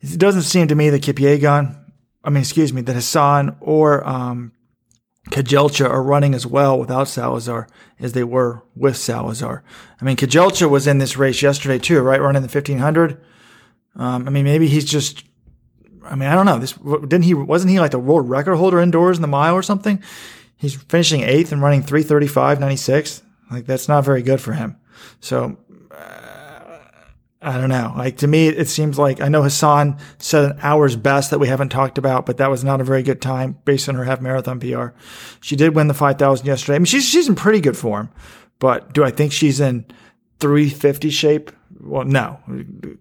[0.00, 1.84] It doesn't seem to me that Kipyegon,
[2.22, 4.52] I mean, excuse me, that Hassan or um,
[5.30, 9.62] Kejelcha are running as well without Salazar as they were with Salazar.
[10.00, 12.20] I mean, Kejelcha was in this race yesterday too, right?
[12.20, 13.20] Running the 1500.
[13.96, 15.24] Um, I mean, maybe he's just,
[16.04, 16.58] I mean, I don't know.
[16.58, 19.62] This didn't he, wasn't he like the world record holder indoors in the mile or
[19.62, 20.02] something?
[20.56, 23.22] He's finishing eighth and running 335.96.
[23.50, 24.76] Like that's not very good for him.
[25.20, 25.56] So
[27.40, 27.92] I don't know.
[27.96, 31.46] Like to me, it seems like I know Hassan set an hour's best that we
[31.46, 34.20] haven't talked about, but that was not a very good time based on her half
[34.20, 34.88] marathon PR.
[35.40, 36.74] She did win the 5,000 yesterday.
[36.74, 38.10] I mean, she's, she's in pretty good form,
[38.58, 39.84] but do I think she's in
[40.40, 41.52] 350 shape?
[41.80, 42.40] Well, no.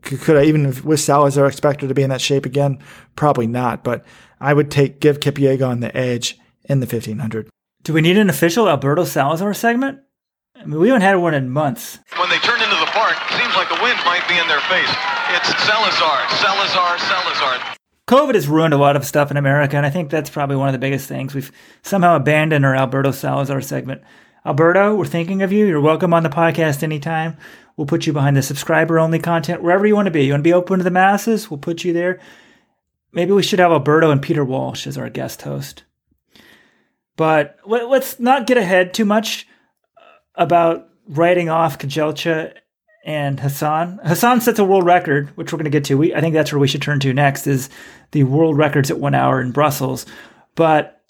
[0.02, 2.78] Could I even with Salazar expect her to be in that shape again?
[3.16, 4.06] Probably not, but
[4.40, 7.50] I would take, give Kipyegon the edge in the 1500.
[7.84, 10.02] Do we need an official Alberto Salazar segment?
[10.56, 12.00] I mean, we haven't had one in months.
[12.18, 14.94] When they turn into the park, seems like the wind might be in their face.
[15.34, 17.76] It's Salazar, Salazar, Salazar.
[18.08, 20.68] COVID has ruined a lot of stuff in America, and I think that's probably one
[20.68, 21.34] of the biggest things.
[21.34, 24.04] We've somehow abandoned our Alberto Salazar segment.
[24.46, 25.66] Alberto, we're thinking of you.
[25.66, 27.36] You're welcome on the podcast anytime.
[27.76, 30.26] We'll put you behind the subscriber only content, wherever you want to be.
[30.26, 31.50] You want to be open to the masses?
[31.50, 32.20] We'll put you there.
[33.12, 35.84] Maybe we should have Alberto and Peter Walsh as our guest host.
[37.16, 39.48] But let's not get ahead too much
[39.98, 40.02] uh,
[40.36, 42.54] about writing off Kejelcha
[43.08, 44.02] and Hassan.
[44.04, 45.98] Hassan sets a world record, which we're going to get to.
[45.98, 47.70] We, I think that's where we should turn to next is
[48.12, 50.06] the world records at one hour in Brussels.
[50.56, 51.02] But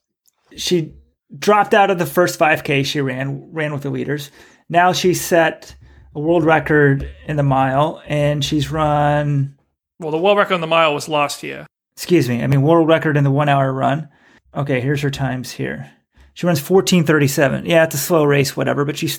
[0.55, 0.93] she
[1.37, 4.29] dropped out of the first 5K she ran, ran with the leaders.
[4.69, 5.75] Now she set
[6.13, 9.57] a world record in the mile, and she's run.
[9.99, 11.65] Well, the world record in the mile was last year.
[11.95, 12.43] Excuse me.
[12.43, 14.07] I mean, world record in the one hour run.
[14.55, 15.91] Okay, here's her times here.
[16.35, 17.65] She runs 1437.
[17.65, 19.09] Yeah, it's a slow race, whatever, but she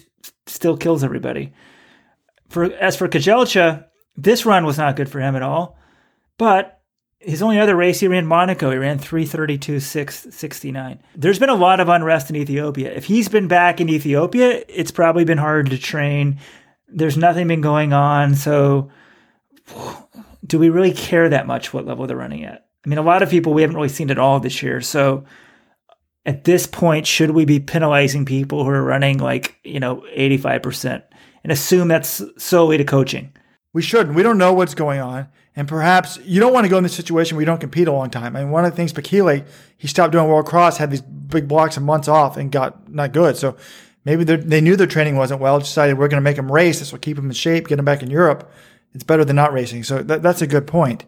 [0.46, 1.52] still kills everybody.
[2.48, 5.78] For as for Kejelcha, this run was not good for him at all.
[6.38, 6.80] But
[7.20, 8.70] his only other race, he ran Monaco.
[8.70, 10.98] He ran 332.669.
[11.16, 12.92] There's been a lot of unrest in Ethiopia.
[12.92, 16.38] If he's been back in Ethiopia, it's probably been hard to train.
[16.86, 18.36] There's nothing been going on.
[18.36, 18.90] So,
[20.46, 22.66] do we really care that much what level they're running at?
[22.86, 24.80] I mean, a lot of people we haven't really seen at all this year.
[24.80, 25.24] So,
[26.24, 31.02] at this point, should we be penalizing people who are running like, you know, 85%
[31.48, 33.32] and assume that's solely to coaching?
[33.72, 34.14] We shouldn't.
[34.14, 35.28] We don't know what's going on.
[35.56, 37.92] And perhaps you don't want to go in this situation where you don't compete a
[37.92, 38.36] long time.
[38.36, 39.46] I mean, one of the things Bekele,
[39.78, 43.14] he stopped doing World Cross, had these big blocks of months off and got not
[43.14, 43.38] good.
[43.38, 43.56] So
[44.04, 46.80] maybe they knew their training wasn't well, decided we're going to make them race.
[46.80, 48.52] This will keep them in shape, get them back in Europe.
[48.92, 49.84] It's better than not racing.
[49.84, 51.06] So that, that's a good point.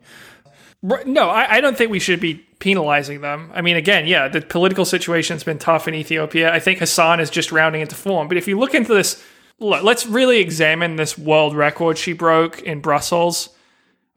[0.83, 3.53] No, I, I don't think we should be penalizing them.
[3.55, 6.50] I mean, again, yeah, the political situation's been tough in Ethiopia.
[6.50, 8.29] I think Hassan is just rounding into form.
[8.29, 9.22] But if you look into this,
[9.61, 13.51] look, let's really examine this world record she broke in Brussels.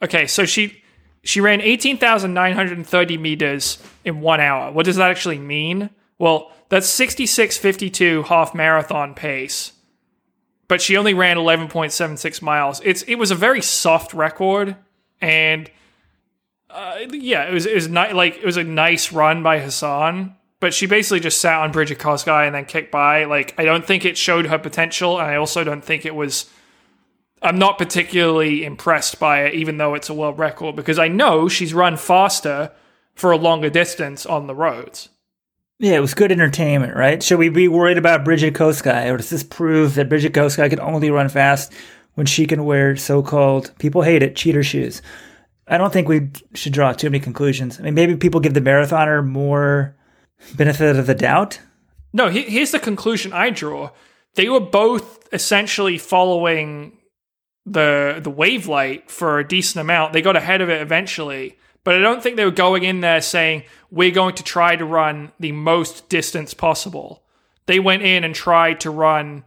[0.02, 0.82] Okay, so she
[1.24, 4.72] she ran eighteen thousand nine hundred thirty meters in one hour.
[4.72, 5.90] What does that actually mean?
[6.18, 9.74] Well, that's sixty six fifty two half marathon pace.
[10.68, 12.82] But she only ran eleven point seven six miles.
[12.84, 14.76] It's it was a very soft record,
[15.22, 15.70] and
[16.70, 20.36] uh, yeah, it was it was ni- like it was a nice run by Hassan,
[20.64, 23.26] but she basically just sat on Brigid Kosgei and then kicked by.
[23.26, 26.50] Like I don't think it showed her potential, and I also don't think it was.
[27.42, 31.50] I'm not particularly impressed by it, even though it's a world record, because I know
[31.50, 32.72] she's run faster
[33.14, 35.10] for a longer distance on the roads.
[35.80, 37.22] Yeah, it was good entertainment, right?
[37.22, 40.80] Should we be worried about Brigid Kosgei, or does this prove that Bridget Kosgei can
[40.80, 41.74] only run fast
[42.14, 45.02] when she can wear so-called people hate it cheater shoes?
[45.68, 47.82] I don't think we should draw too many conclusions.
[47.82, 49.98] I mean, maybe people give the marathoner more
[50.56, 51.60] benefit of the doubt.
[52.14, 53.92] No, he- here's the conclusion I draw.
[54.36, 56.98] They were both essentially following
[57.66, 60.14] the the wave light for a decent amount.
[60.14, 63.22] They got ahead of it eventually, but I don't think they were going in there
[63.22, 67.24] saying we're going to try to run the most distance possible.
[67.66, 69.46] They went in and tried to run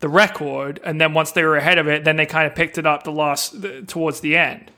[0.00, 2.76] the record, and then once they were ahead of it, then they kind of picked
[2.76, 4.70] it up the last the, towards the end.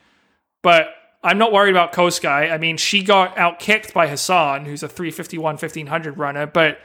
[0.62, 0.88] But
[1.22, 2.52] I'm not worried about Kosgei.
[2.52, 6.78] I mean, she got outkicked by Hassan, who's a 351 1500 runner, but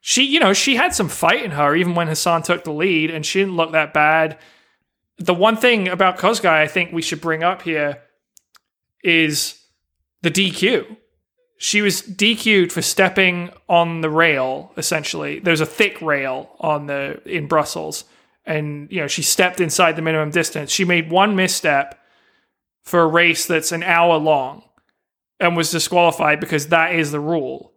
[0.00, 3.10] she, you know, she had some fight in her even when Hassan took the lead,
[3.10, 4.38] and she didn't look that bad.
[5.18, 8.02] The one thing about Kosgei I think we should bring up here
[9.02, 9.60] is
[10.22, 10.96] the DQ.
[11.58, 15.38] She was DQ'd for stepping on the rail, essentially.
[15.38, 18.04] There's a thick rail on the in Brussels,
[18.44, 20.70] and you know, she stepped inside the minimum distance.
[20.70, 21.98] She made one misstep
[22.86, 24.62] for a race that's an hour long
[25.38, 27.72] and was disqualified because that is the rule.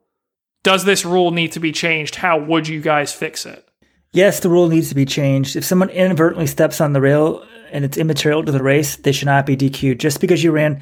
[0.64, 2.16] Does this rule need to be changed?
[2.16, 3.68] How would you guys fix it?
[4.12, 5.56] Yes, the rule needs to be changed.
[5.56, 9.26] If someone inadvertently steps on the rail and it's immaterial to the race, they should
[9.26, 10.00] not be DQ'd.
[10.00, 10.82] Just because you ran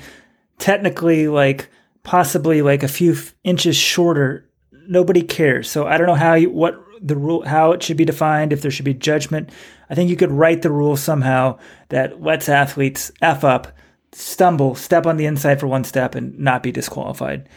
[0.60, 1.70] technically like
[2.04, 4.50] possibly like a few inches shorter,
[4.88, 5.70] nobody cares.
[5.70, 8.62] So I don't know how you, what the rule, how it should be defined, if
[8.62, 9.52] there should be judgment.
[9.90, 11.60] I think you could write the rule somehow
[11.90, 13.74] that lets athletes F up,
[14.18, 17.48] stumble, step on the inside for one step and not be disqualified.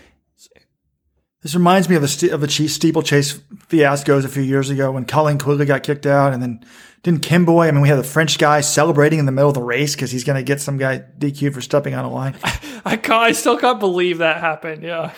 [1.43, 4.93] This reminds me of the st- of the che- steeplechase fiascos a few years ago
[4.93, 6.63] when Colin Quigley got kicked out, and then
[7.03, 7.67] didn't Kemboi?
[7.67, 10.11] I mean, we had the French guy celebrating in the middle of the race because
[10.11, 12.37] he's going to get some guy DQ for stepping on a line.
[12.85, 14.83] I can't, I still can't believe that happened.
[14.83, 15.13] Yeah.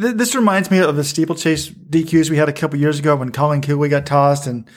[0.00, 3.32] Th- this reminds me of the steeplechase DQs we had a couple years ago when
[3.32, 4.68] Colin Quigley got tossed and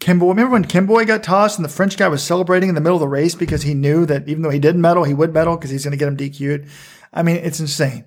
[0.00, 0.28] Kemboi.
[0.28, 3.00] Remember when Kemboi got tossed and the French guy was celebrating in the middle of
[3.00, 5.70] the race because he knew that even though he didn't medal, he would medal because
[5.70, 6.68] he's going to get him DQ'd.
[7.12, 8.04] I mean, it's insane.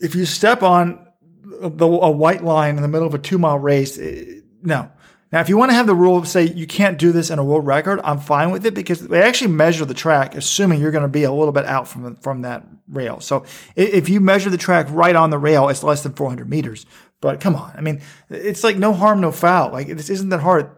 [0.00, 1.06] If you step on
[1.44, 4.90] the, a white line in the middle of a two mile race, eh, no.
[5.32, 7.38] Now, if you want to have the rule of say you can't do this in
[7.38, 10.90] a world record, I'm fine with it because they actually measure the track, assuming you're
[10.90, 13.20] going to be a little bit out from from that rail.
[13.20, 16.84] So if you measure the track right on the rail, it's less than 400 meters.
[17.22, 19.72] But come on, I mean, it's like no harm, no foul.
[19.72, 20.70] Like this isn't that hard.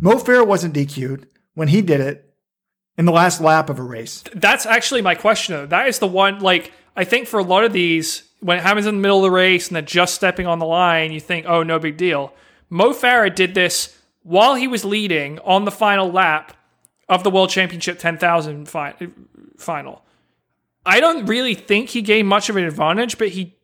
[0.00, 2.28] Mo Farah wasn't DQ'd when he did it
[2.98, 4.22] in the last lap of a race.
[4.34, 5.54] That's actually my question.
[5.54, 5.66] Though.
[5.66, 8.86] That is the one, like, I think for a lot of these, when it happens
[8.86, 11.46] in the middle of the race and they're just stepping on the line, you think,
[11.48, 12.34] oh, no big deal.
[12.70, 16.56] Mo Farah did this while he was leading on the final lap
[17.08, 18.94] of the World Championship 10,000 fi-
[19.56, 20.04] final.
[20.84, 23.54] I don't really think he gained much of an advantage, but he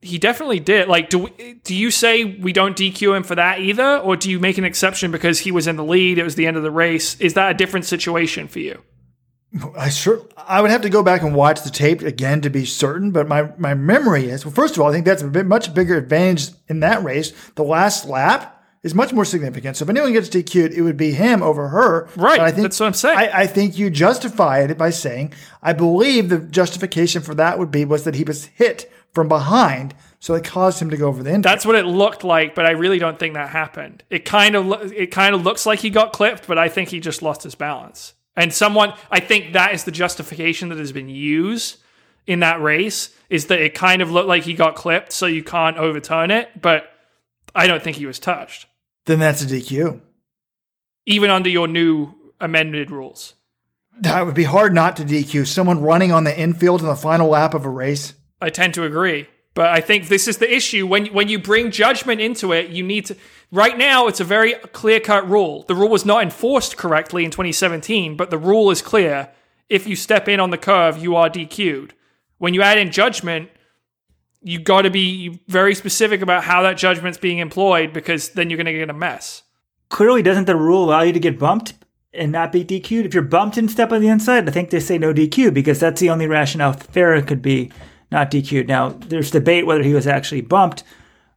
[0.00, 0.86] he definitely did.
[0.86, 4.30] Like, do we, do you say we don't DQ him for that either, or do
[4.30, 6.18] you make an exception because he was in the lead?
[6.18, 7.20] It was the end of the race.
[7.20, 8.80] Is that a different situation for you?
[9.76, 12.66] I sure I would have to go back and watch the tape again to be
[12.66, 14.54] certain, but my, my memory is well.
[14.54, 17.32] First of all, I think that's a bit much bigger advantage in that race.
[17.54, 19.76] The last lap is much more significant.
[19.76, 22.08] So if anyone gets DQ'd, it would be him over her.
[22.16, 23.18] Right, But I think, that's what I'm saying.
[23.18, 27.70] I, I think you justify it by saying I believe the justification for that would
[27.70, 31.22] be was that he was hit from behind, so it caused him to go over
[31.22, 31.42] the end.
[31.42, 34.04] That's what it looked like, but I really don't think that happened.
[34.10, 36.90] It kind of lo- it kind of looks like he got clipped, but I think
[36.90, 38.12] he just lost his balance.
[38.38, 41.78] And someone, I think that is the justification that has been used
[42.24, 45.42] in that race is that it kind of looked like he got clipped, so you
[45.42, 46.48] can't overturn it.
[46.62, 46.88] But
[47.52, 48.66] I don't think he was touched,
[49.06, 50.00] then that's a DQ.
[51.04, 53.34] even under your new amended rules.
[54.00, 57.30] That would be hard not to DQ someone running on the infield in the final
[57.30, 58.14] lap of a race.
[58.40, 59.26] I tend to agree.
[59.54, 62.82] But I think this is the issue when when you bring judgment into it, you
[62.84, 63.16] need to
[63.50, 65.64] right now it's a very clear-cut rule.
[65.66, 69.30] The rule was not enforced correctly in 2017, but the rule is clear.
[69.68, 71.92] if you step in on the curve, you are DQ'd.
[72.38, 73.50] When you add in judgment,
[74.42, 78.56] you got to be very specific about how that judgment's being employed because then you're
[78.56, 79.42] going to get a mess.
[79.88, 81.74] Clearly, doesn't the rule allow you to get bumped
[82.12, 83.06] and not be DQ'd?
[83.06, 85.80] If you're bumped and step on the inside, I think they say no DQ because
[85.80, 87.70] that's the only rationale Farah could be
[88.10, 88.68] not DQ'd.
[88.68, 90.82] Now, there's debate whether he was actually bumped,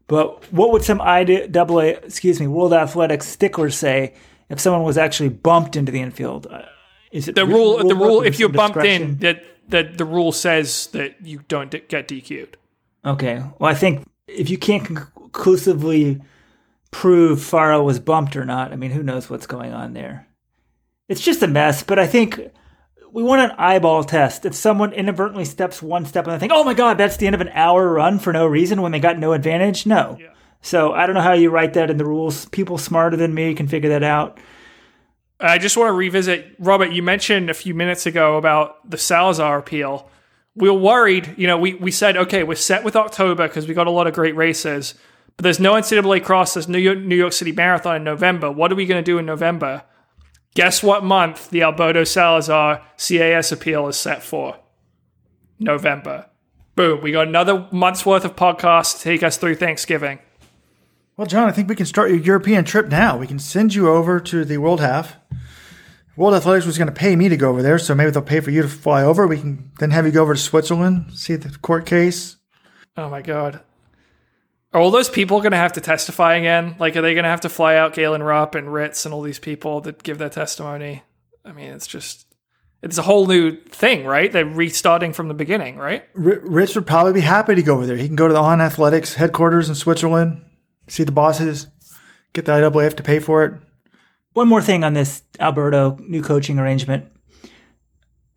[0.07, 4.13] but what would some IAA, excuse me, World Athletics sticklers say
[4.49, 6.47] if someone was actually bumped into the infield?
[6.47, 6.63] Uh,
[7.11, 9.01] Is it The rule, the rule, if you're bumped discretion?
[9.11, 12.57] in, that that the rule says that you don't d- get DQ'd.
[13.05, 13.41] Okay.
[13.59, 16.21] Well, I think if you can't conclusively
[16.91, 20.27] prove Farah was bumped or not, I mean, who knows what's going on there?
[21.07, 22.39] It's just a mess, but I think
[23.13, 24.45] we want an eyeball test.
[24.45, 27.35] If someone inadvertently steps one step and they think, oh my God, that's the end
[27.35, 30.17] of an hour run for no reason when they got no advantage, no.
[30.61, 32.45] So I don't know how you write that in the rules.
[32.45, 34.39] People smarter than me can figure that out.
[35.39, 36.91] I just want to revisit, Robert.
[36.91, 40.07] You mentioned a few minutes ago about the Salazar appeal.
[40.55, 41.57] We were worried, you know.
[41.57, 44.35] We we said, okay, we're set with October because we got a lot of great
[44.35, 44.93] races,
[45.35, 46.53] but there's no NCAA cross.
[46.53, 48.51] There's New York, New York City Marathon in November.
[48.51, 49.83] What are we going to do in November?
[50.53, 54.57] Guess what month the Alberto Salazar CAS appeal is set for?
[55.59, 56.25] November.
[56.75, 57.01] Boom.
[57.01, 60.19] We got another month's worth of podcasts to take us through Thanksgiving.
[61.15, 63.17] Well, John, I think we can start your European trip now.
[63.17, 65.15] We can send you over to the World Half.
[66.17, 68.41] World Athletics was going to pay me to go over there, so maybe they'll pay
[68.41, 69.27] for you to fly over.
[69.27, 72.37] We can then have you go over to Switzerland, see the court case.
[72.97, 73.61] Oh my god.
[74.73, 76.75] Are all those people going to have to testify again?
[76.79, 79.21] Like, are they going to have to fly out Galen Rupp and Ritz and all
[79.21, 81.03] these people that give their testimony?
[81.43, 82.25] I mean, it's just,
[82.81, 84.31] it's a whole new thing, right?
[84.31, 86.05] They're restarting from the beginning, right?
[86.15, 87.97] R- Rich would probably be happy to go over there.
[87.97, 90.45] He can go to the On Athletics headquarters in Switzerland,
[90.87, 91.67] see the bosses,
[92.31, 93.53] get the IAAF to pay for it.
[94.33, 97.07] One more thing on this Alberto new coaching arrangement.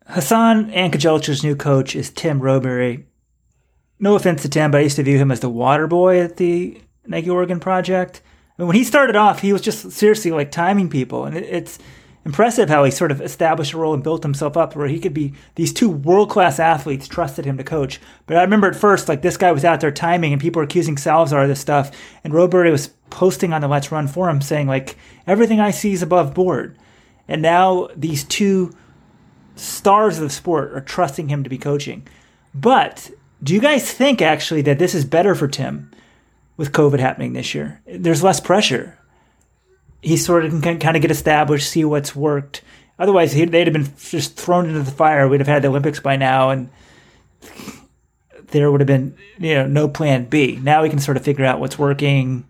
[0.07, 3.05] Hassan and Kejelcha's new coach is Tim Rowberry.
[3.99, 6.37] No offense to Tim, but I used to view him as the water boy at
[6.37, 8.21] the Nike Oregon project.
[8.57, 11.43] I mean, when he started off, he was just seriously like timing people, and it,
[11.43, 11.79] it's
[12.25, 15.13] impressive how he sort of established a role and built himself up where he could
[15.13, 18.01] be these two world class athletes trusted him to coach.
[18.25, 20.65] But I remember at first, like this guy was out there timing, and people were
[20.65, 21.91] accusing Salazar of this stuff,
[22.23, 26.01] and Rowberry was posting on the Let's Run forum saying like everything I see is
[26.01, 26.77] above board,
[27.27, 28.73] and now these two
[29.55, 32.05] stars of the sport are trusting him to be coaching.
[32.53, 33.11] But
[33.45, 35.91] do you guys think actually that this is better for Tim
[36.57, 37.79] with COVID happening this year?
[37.85, 38.97] There's less pressure.
[40.01, 42.63] He sort of can kind of get established, see what's worked.
[42.97, 45.27] Otherwise, he, they'd have been just thrown into the fire.
[45.27, 46.69] We'd have had the Olympics by now, and
[48.47, 50.59] there would have been you know no plan B.
[50.61, 52.49] Now we can sort of figure out what's working.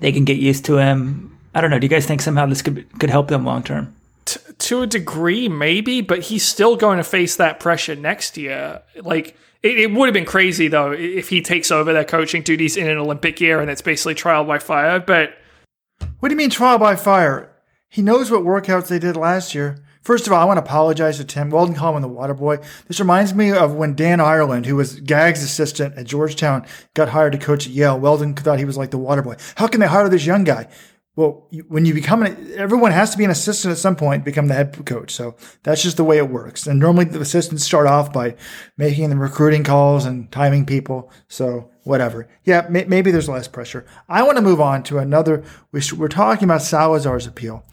[0.00, 1.38] They can get used to him.
[1.54, 1.78] I don't know.
[1.78, 3.94] Do you guys think somehow this could could help them long term?
[4.24, 8.80] To a degree, maybe, but he's still going to face that pressure next year.
[9.02, 12.76] Like, it, it would have been crazy, though, if he takes over their coaching duties
[12.76, 15.00] in an Olympic year and it's basically trial by fire.
[15.00, 15.30] But
[16.20, 17.50] What do you mean trial by fire?
[17.88, 19.78] He knows what workouts they did last year.
[20.02, 21.48] First of all, I want to apologize to Tim.
[21.48, 22.58] Weldon called him the water boy.
[22.88, 27.32] This reminds me of when Dan Ireland, who was Gag's assistant at Georgetown, got hired
[27.32, 27.98] to coach at Yale.
[27.98, 29.36] Weldon thought he was like the water boy.
[29.54, 30.68] How can they hire this young guy?
[31.16, 34.24] Well, you, when you become an, everyone has to be an assistant at some point,
[34.24, 35.12] become the head coach.
[35.12, 36.66] So that's just the way it works.
[36.66, 38.34] And normally the assistants start off by
[38.76, 41.10] making the recruiting calls and timing people.
[41.28, 42.28] So whatever.
[42.44, 43.86] Yeah, may, maybe there's less pressure.
[44.08, 45.44] I want to move on to another.
[45.70, 47.64] We sh- we're talking about Salazar's appeal.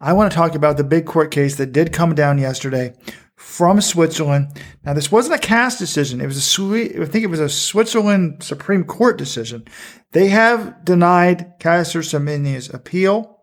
[0.00, 2.94] I want to talk about the big court case that did come down yesterday
[3.38, 4.48] from Switzerland.
[4.84, 6.20] Now, this wasn't a CAS decision.
[6.20, 9.64] It was a I think it was a Switzerland Supreme Court decision.
[10.10, 13.38] They have denied Caster Semenya's appeal,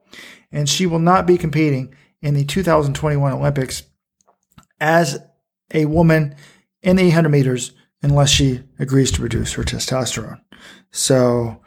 [0.51, 3.83] and she will not be competing in the 2021 Olympics
[4.81, 5.17] as
[5.73, 6.35] a woman
[6.81, 7.71] in the 800 meters
[8.03, 10.41] unless she agrees to reduce her testosterone.
[10.91, 11.61] So,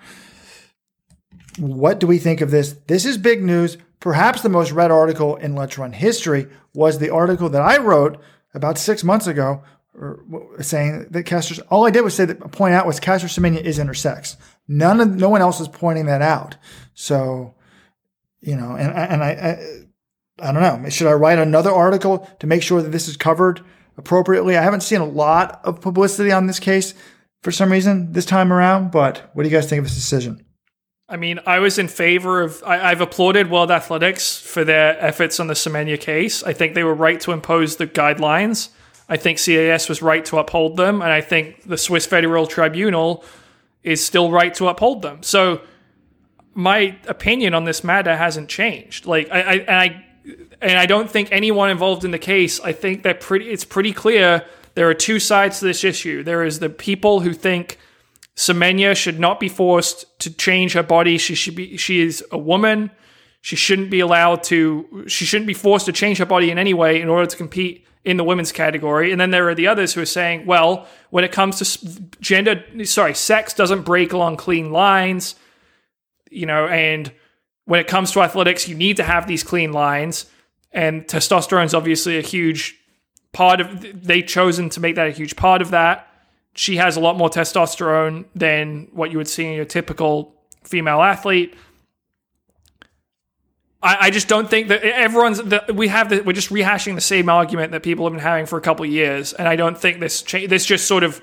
[1.58, 2.74] what do we think of this?
[2.88, 3.78] This is big news.
[4.00, 8.20] Perhaps the most read article in Let's Run history was the article that I wrote
[8.54, 9.62] about six months ago,
[10.60, 11.62] saying that Caster.
[11.70, 14.36] All I did was say that point out was Caster Semenya is intersex.
[14.68, 16.56] None of no one else is pointing that out.
[16.94, 17.54] So,
[18.40, 20.88] you know, and and I, I I don't know.
[20.88, 23.60] Should I write another article to make sure that this is covered
[23.96, 24.56] appropriately?
[24.56, 26.94] I haven't seen a lot of publicity on this case
[27.42, 28.92] for some reason this time around.
[28.92, 30.44] But what do you guys think of this decision?
[31.08, 32.62] I mean, I was in favor of.
[32.66, 36.42] I, I've applauded World Athletics for their efforts on the Semenya case.
[36.42, 38.68] I think they were right to impose the guidelines.
[39.08, 43.24] I think CAS was right to uphold them, and I think the Swiss Federal Tribunal
[43.82, 45.22] is still right to uphold them.
[45.22, 45.62] So,
[46.52, 49.06] my opinion on this matter hasn't changed.
[49.06, 50.04] Like, I, I and I
[50.60, 52.60] and I don't think anyone involved in the case.
[52.60, 53.48] I think that pretty.
[53.48, 54.44] It's pretty clear
[54.74, 56.22] there are two sides to this issue.
[56.22, 57.78] There is the people who think
[58.38, 61.18] Semenya should not be forced to change her body.
[61.18, 61.76] She should be.
[61.76, 62.92] She is a woman.
[63.40, 65.06] She shouldn't be allowed to.
[65.08, 67.84] She shouldn't be forced to change her body in any way in order to compete
[68.04, 69.10] in the women's category.
[69.10, 72.64] And then there are the others who are saying, well, when it comes to gender,
[72.84, 75.34] sorry, sex doesn't break along clean lines,
[76.30, 77.12] you know, and
[77.64, 80.26] when it comes to athletics, you need to have these clean lines.
[80.70, 82.76] And testosterone is obviously a huge
[83.32, 86.07] part of, they've chosen to make that a huge part of that.
[86.54, 90.34] She has a lot more testosterone than what you would see in your typical
[90.64, 91.54] female athlete.
[93.80, 97.00] I, I just don't think that everyone's that we have the, we're just rehashing the
[97.00, 100.00] same argument that people have been having for a couple years, and I don't think
[100.00, 101.22] this cha- this just sort of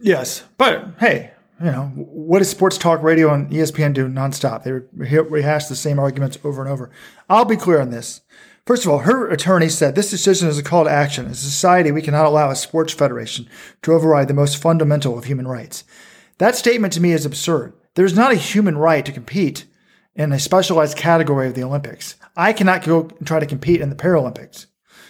[0.00, 4.62] Yes, but hey, you know what does sports talk radio and E ESPN do nonstop?
[4.62, 6.90] They rehash the same arguments over and over.
[7.28, 8.20] I'll be clear on this.
[8.68, 11.24] First of all, her attorney said this decision is a call to action.
[11.24, 13.48] As a society, we cannot allow a sports federation
[13.80, 15.84] to override the most fundamental of human rights.
[16.36, 17.72] That statement to me is absurd.
[17.94, 19.64] There's not a human right to compete
[20.14, 22.16] in a specialized category of the Olympics.
[22.36, 24.66] I cannot go and try to compete in the Paralympics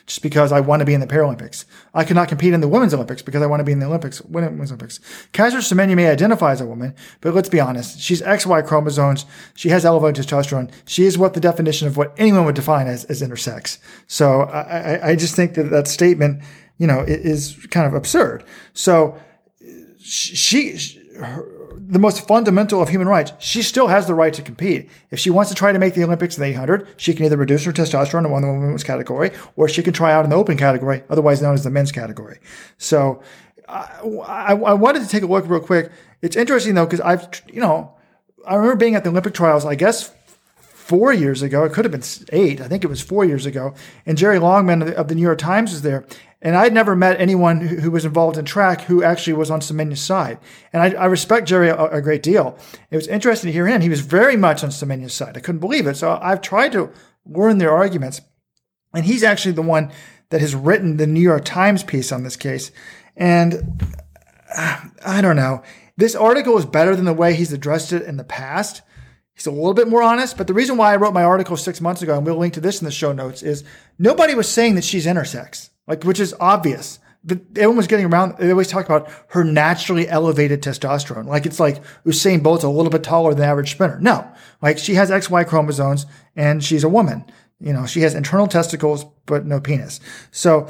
[0.09, 1.67] just because I want to be in the Paralympics.
[1.93, 4.23] I cannot compete in the Women's Olympics because I want to be in the Olympics,
[4.23, 5.01] Women's Olympics.
[5.33, 8.01] Caster Semenya may identify as a woman, but let's be honest.
[8.01, 9.27] She's XY chromosomes.
[9.55, 10.73] She has elevated testosterone.
[10.87, 13.79] She is what the definition of what anyone would define as, as intersex.
[14.07, 16.43] So I, I, I just think that that statement,
[16.79, 18.45] you know, is kind of absurd.
[18.73, 19.21] So
[20.01, 20.79] she,
[21.19, 24.89] her, the most fundamental of human rights, she still has the right to compete.
[25.11, 27.37] If she wants to try to make the Olympics in the 800, she can either
[27.37, 30.31] reduce her testosterone in one of the women's category, or she can try out in
[30.31, 32.39] the open category, otherwise known as the men's category.
[32.77, 33.23] So
[33.69, 35.91] I, I, I wanted to take a look real quick.
[36.23, 37.95] It's interesting though, because I've, you know,
[38.47, 40.13] I remember being at the Olympic trials, I guess
[40.89, 41.65] four years ago.
[41.65, 42.63] It could have been eight.
[42.63, 43.75] I think it was four years ago.
[44.07, 46.07] And Jeré Longman of the, New York Times was there.
[46.41, 49.61] And I'd never met anyone who, who was involved in track who actually was on
[49.61, 50.39] Semenya's side.
[50.73, 52.59] And I, I respect Jerry a, a, great deal.
[52.91, 53.83] It was interesting to hear him.
[53.83, 55.37] He was very much on Semenya's side.
[55.37, 55.97] I couldn't believe it.
[55.97, 56.91] So I've tried to
[57.27, 58.23] learn their arguments.
[58.95, 59.93] And he's actually the one
[60.31, 62.71] that has written the New York Times piece on this case.
[63.15, 63.85] And
[64.57, 65.63] uh, I don't know.
[65.99, 68.81] This article is better than the way he's addressed it in the past.
[69.39, 71.81] He's a little bit more honest, but the reason why I wrote my article six
[71.81, 73.63] months ago, and we'll link to this in the show notes, is
[73.97, 76.99] nobody was saying that she's intersex, like which is obvious.
[77.23, 78.37] But everyone was getting around.
[78.39, 82.91] They always talk about her naturally elevated testosterone, like it's like Usain Bolt's a little
[82.91, 84.01] bit taller than average sprinter.
[84.01, 84.29] No,
[84.61, 87.25] like she has XY chromosomes and she's a woman.
[87.61, 90.01] You know, she has internal testicles but no penis.
[90.33, 90.67] So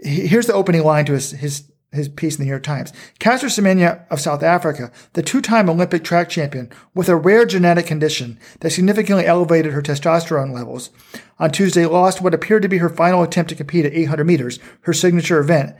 [0.00, 2.92] here's the opening line to his his his piece in the New York Times.
[3.18, 8.38] Caster Semenya of South Africa, the two-time Olympic track champion with a rare genetic condition
[8.60, 10.90] that significantly elevated her testosterone levels,
[11.38, 14.58] on Tuesday lost what appeared to be her final attempt to compete at 800 meters,
[14.82, 15.74] her signature event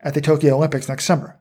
[0.00, 1.38] at the Tokyo Olympics next summer.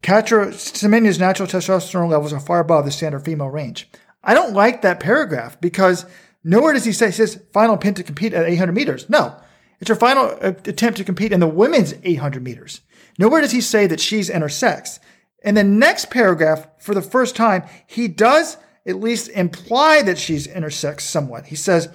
[0.00, 3.88] Caster Semenya's natural testosterone levels are far above the standard female range.
[4.22, 6.06] I don't like that paragraph because
[6.42, 9.08] nowhere does he say, says final attempt to compete at 800 meters.
[9.08, 9.36] No,
[9.80, 12.80] it's her final uh, attempt to compete in the women's 800 meters.
[13.18, 14.98] Nowhere does he say that she's intersex.
[15.42, 18.56] In the next paragraph, for the first time, he does
[18.86, 21.46] at least imply that she's intersex somewhat.
[21.46, 21.88] He says,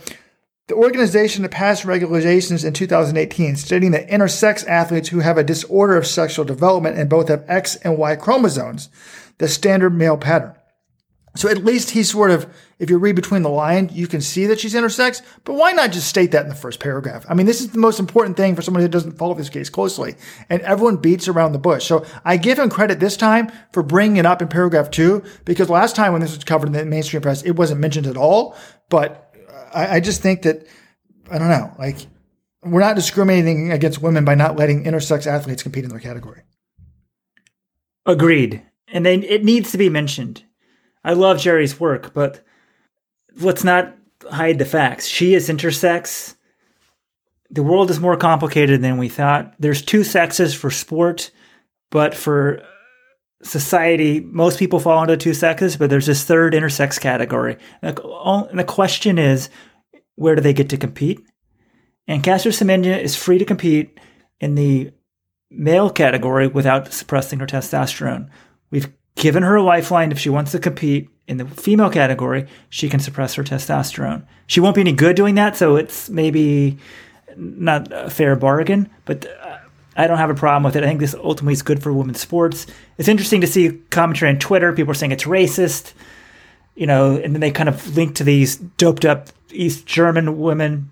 [0.67, 6.05] the organization passed regulations in 2018 stating that intersex athletes who have a disorder of
[6.05, 8.89] sexual development and both have X and Y chromosomes,
[9.39, 10.53] the standard male pattern.
[11.35, 14.47] So at least he sort of, if you read between the lines, you can see
[14.47, 17.25] that she's intersex, but why not just state that in the first paragraph?
[17.29, 19.69] I mean, this is the most important thing for somebody who doesn't follow this case
[19.69, 20.15] closely.
[20.49, 21.85] And everyone beats around the bush.
[21.85, 25.69] So I give him credit this time for bringing it up in paragraph two, because
[25.69, 28.55] last time when this was covered in the mainstream press, it wasn't mentioned at all.
[28.89, 29.33] But
[29.73, 30.65] I, I just think that,
[31.29, 32.07] I don't know, like,
[32.63, 36.41] we're not discriminating against women by not letting intersex athletes compete in their category.
[38.05, 38.63] Agreed.
[38.87, 40.43] And then it needs to be mentioned.
[41.03, 42.43] I love Jerry's work, but
[43.39, 43.95] let's not
[44.29, 45.07] hide the facts.
[45.07, 46.35] She is intersex.
[47.49, 49.55] The world is more complicated than we thought.
[49.59, 51.31] There's two sexes for sport,
[51.89, 52.61] but for
[53.41, 57.57] society, most people fall into two sexes, but there's this third intersex category.
[57.81, 59.49] And the question is,
[60.15, 61.21] where do they get to compete?
[62.07, 63.97] And Caster Semenya is free to compete
[64.39, 64.91] in the
[65.49, 68.29] male category without suppressing her testosterone.
[68.69, 70.11] We've given her a lifeline.
[70.11, 74.25] If she wants to compete in the female category, she can suppress her testosterone.
[74.47, 76.77] She won't be any good doing that, so it's maybe
[77.35, 79.57] not a fair bargain, but uh,
[79.95, 80.83] I don't have a problem with it.
[80.83, 82.65] I think this ultimately is good for women's sports.
[82.97, 84.73] It's interesting to see commentary on Twitter.
[84.73, 85.93] People are saying it's racist,
[86.75, 90.91] you know, and then they kind of link to these doped up East German women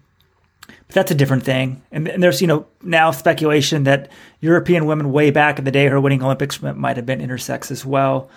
[0.88, 1.82] But that's a different thing.
[1.92, 4.10] And, and there's, you know, now speculation that
[4.40, 7.86] European women way back in the day, her winning Olympics might have been intersex as
[7.86, 8.30] well.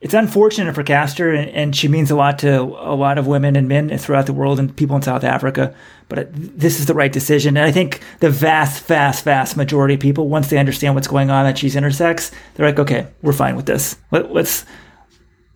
[0.00, 3.56] It's unfortunate for Caster, and, and she means a lot to a lot of women
[3.56, 5.74] and men throughout the world and people in South Africa.
[6.10, 7.56] But uh, it, this is the right decision.
[7.56, 11.30] And I think the vast, vast, vast majority of people, once they understand what's going
[11.30, 13.96] on, that she's intersex, they're like, okay, we're fine with this.
[14.10, 14.66] Let, let's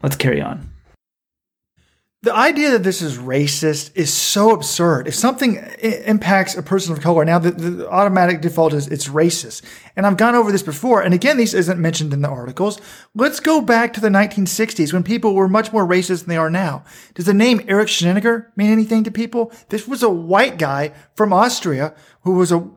[0.02, 0.70] let's carry on
[2.22, 5.06] the idea that this is racist is so absurd.
[5.06, 9.06] If something I- impacts a person of color, now the, the, automatic default is it's
[9.06, 9.62] racist.
[9.94, 11.00] And I've gone over this before.
[11.00, 12.80] And again, this isn't mentioned in the articles.
[13.14, 16.50] Let's go back to the 1960s when people were much more racist than they are
[16.50, 16.82] now.
[17.14, 19.52] Does the name Erik Schinegger mean anything to people?
[19.68, 22.68] This was a white guy from Austria who was a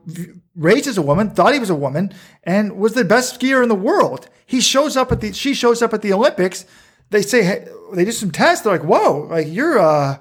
[0.54, 2.12] raised as a woman, thought he was a woman,
[2.44, 4.28] and was the best skier in the world.
[4.46, 6.64] He shows up at the she shows up at the Olympics
[7.12, 8.64] they say hey, they do some tests.
[8.64, 10.18] They're like, "Whoa, like you're uh,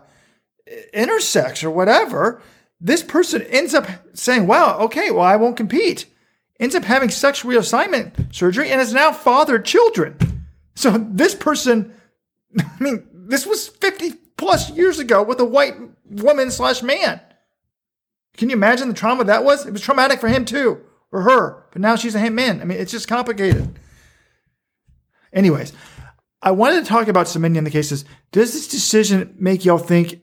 [0.93, 2.41] intersex or whatever."
[2.79, 6.05] This person ends up saying, "Wow, okay, well, I won't compete."
[6.59, 10.17] Ends up having sexual reassignment surgery and has now fathered children.
[10.75, 11.93] So this person,
[12.59, 15.75] I mean, this was fifty plus years ago with a white
[16.05, 17.21] woman slash man.
[18.37, 19.65] Can you imagine the trauma that was?
[19.65, 20.81] It was traumatic for him too,
[21.11, 21.65] or her.
[21.71, 22.61] But now she's a man.
[22.61, 23.79] I mean, it's just complicated.
[25.33, 25.73] Anyways,
[26.41, 28.05] I wanted to talk about Semenya in the cases.
[28.31, 30.21] Does this decision make y'all think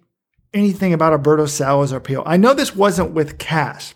[0.52, 2.22] anything about Alberto Salazar appeal?
[2.26, 3.94] I know this wasn't with CAS,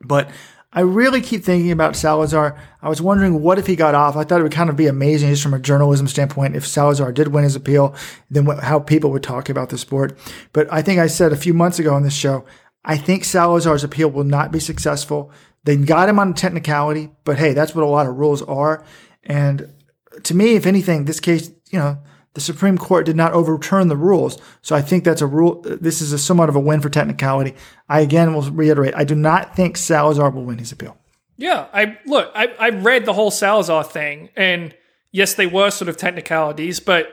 [0.00, 0.30] but
[0.72, 2.56] I really keep thinking about Salazar.
[2.80, 4.16] I was wondering what if he got off.
[4.16, 7.10] I thought it would kind of be amazing just from a journalism standpoint if Salazar
[7.10, 7.94] did win his appeal,
[8.30, 10.16] then what, how people would talk about the sport.
[10.52, 12.44] But I think I said a few months ago on this show,
[12.84, 15.32] I think Salazar's appeal will not be successful.
[15.64, 18.84] They got him on technicality, but hey, that's what a lot of rules are.
[19.24, 19.74] And
[20.22, 21.98] to me, if anything, this case, you know,
[22.34, 24.38] the Supreme Court did not overturn the rules.
[24.62, 25.62] So I think that's a rule.
[25.64, 27.54] This is a somewhat of a win for technicality.
[27.88, 30.96] I again will reiterate, I do not think Salazar will win his appeal.
[31.36, 34.76] Yeah, I look, I, I read the whole Salazar thing, and
[35.10, 37.08] yes, they were sort of technicalities, but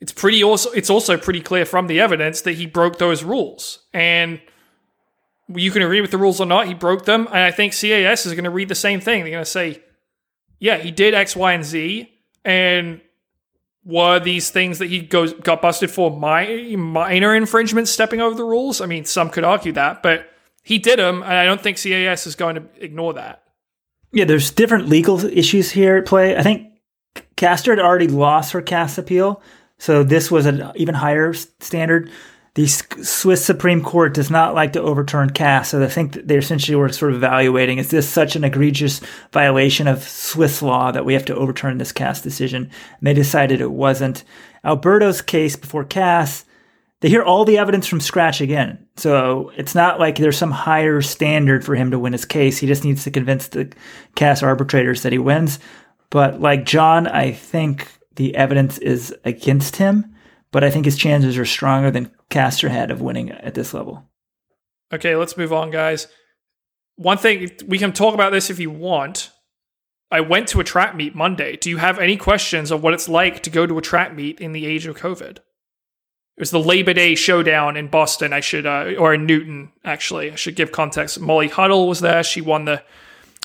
[0.00, 3.78] it's pretty also it's also pretty clear from the evidence that he broke those rules.
[3.94, 4.40] And
[5.48, 7.26] you can agree with the rules or not, he broke them.
[7.28, 9.22] And I think CAS is going to read the same thing.
[9.22, 9.82] They're going to say,
[10.58, 12.09] yeah, he did X, Y, and Z
[12.44, 13.00] and
[13.84, 18.44] were these things that he goes got busted for my, minor infringements, stepping over the
[18.44, 18.80] rules?
[18.80, 20.28] I mean, some could argue that, but
[20.62, 23.42] he did them, and I don't think CAS is going to ignore that.
[24.12, 26.36] Yeah, there's different legal issues here at play.
[26.36, 26.68] I think
[27.36, 29.42] Caster had already lost her CAS appeal,
[29.78, 32.10] so this was an even higher standard
[32.54, 36.74] the Swiss Supreme Court does not like to overturn CAS, so I think they essentially
[36.74, 39.00] were sort of evaluating is this such an egregious
[39.32, 42.64] violation of Swiss law that we have to overturn this CAS decision?
[42.64, 44.24] And they decided it wasn't.
[44.64, 46.44] Alberto's case before CAS,
[47.00, 48.84] they hear all the evidence from scratch again.
[48.96, 52.58] So it's not like there's some higher standard for him to win his case.
[52.58, 53.72] He just needs to convince the
[54.16, 55.60] CAS arbitrators that he wins.
[56.10, 57.86] But like John, I think
[58.16, 60.16] the evidence is against him
[60.52, 64.08] but I think his chances are stronger than Caster had of winning at this level.
[64.92, 66.08] Okay, let's move on, guys.
[66.96, 69.30] One thing we can talk about this if you want.
[70.12, 71.56] I went to a track meet Monday.
[71.56, 74.40] Do you have any questions of what it's like to go to a track meet
[74.40, 75.38] in the age of COVID?
[76.40, 78.32] It was the Labor Day showdown in Boston.
[78.32, 80.32] I should, uh, or in Newton, actually.
[80.32, 81.20] I should give context.
[81.20, 82.24] Molly Huddle was there.
[82.24, 82.82] She won the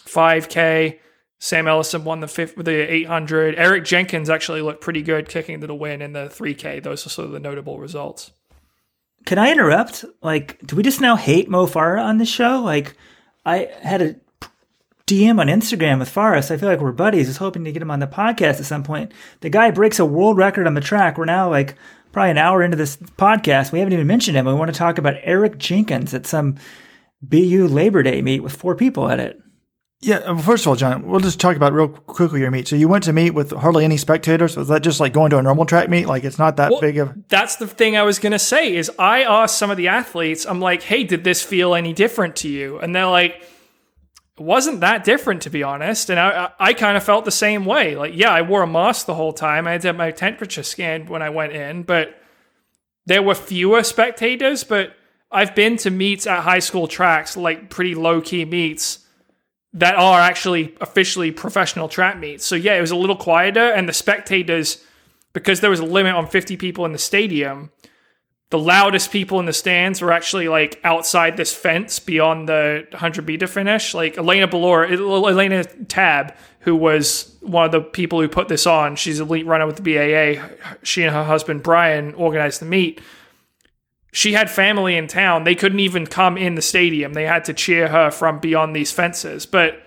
[0.06, 1.00] 5K.
[1.38, 3.56] Sam Ellison won the fifth, the 800.
[3.56, 6.82] Eric Jenkins actually looked pretty good kicking to the win in the 3K.
[6.82, 8.32] Those are sort of the notable results.
[9.26, 10.06] Can I interrupt?
[10.22, 12.62] Like, do we just now hate Mo Farah on this show?
[12.62, 12.96] Like,
[13.46, 14.16] I had a
[15.08, 17.28] DM on Instagram with Farah, so I feel like we're buddies.
[17.28, 19.12] I was hoping to get him on the podcast at some point.
[19.42, 21.18] The guy breaks a world record on the track.
[21.18, 21.76] We're now like
[22.12, 23.72] probably an hour into this podcast.
[23.72, 24.46] We haven't even mentioned him.
[24.46, 26.56] We want to talk about Eric Jenkins at some
[27.22, 29.40] BU Labor Day meet with four people at it.
[30.06, 32.68] Yeah, uh, first of all, John, we'll just talk about real quickly your meet.
[32.68, 34.56] So you went to meet with hardly any spectators.
[34.56, 36.06] Was that just like going to a normal track meet?
[36.06, 37.28] Like it's not that well, big of.
[37.28, 38.76] That's the thing I was gonna say.
[38.76, 42.36] Is I asked some of the athletes, I'm like, hey, did this feel any different
[42.38, 42.78] to you?
[42.78, 43.42] And they're like,
[44.38, 46.12] it wasn't that different to be honest.
[46.12, 47.96] And I, I, I kind of felt the same way.
[47.96, 49.66] Like, yeah, I wore a mask the whole time.
[49.66, 52.16] I had to have my temperature scanned when I went in, but
[53.08, 54.64] there were fewer spectators.
[54.64, 54.96] But
[55.32, 59.00] I've been to meets at high school tracks, like pretty low key meets
[59.76, 62.46] that are actually officially professional track meets.
[62.46, 64.84] So yeah, it was a little quieter, and the spectators,
[65.34, 67.72] because there was a limit on 50 people in the stadium,
[68.52, 73.28] the loudest people in the stands were actually like outside this fence beyond the 100
[73.28, 73.94] meter finish.
[73.94, 78.96] Like Elaina Balouris, Elaina Tabb, who was one of the people who put this on,
[78.96, 80.42] she's elite runner with the BAA.
[80.84, 83.02] She and her husband Brian organized the meet
[84.16, 85.44] she had family in town.
[85.44, 87.12] They couldn't even come in the stadium.
[87.12, 89.46] They had to cheer her from beyond these fences.
[89.46, 89.84] But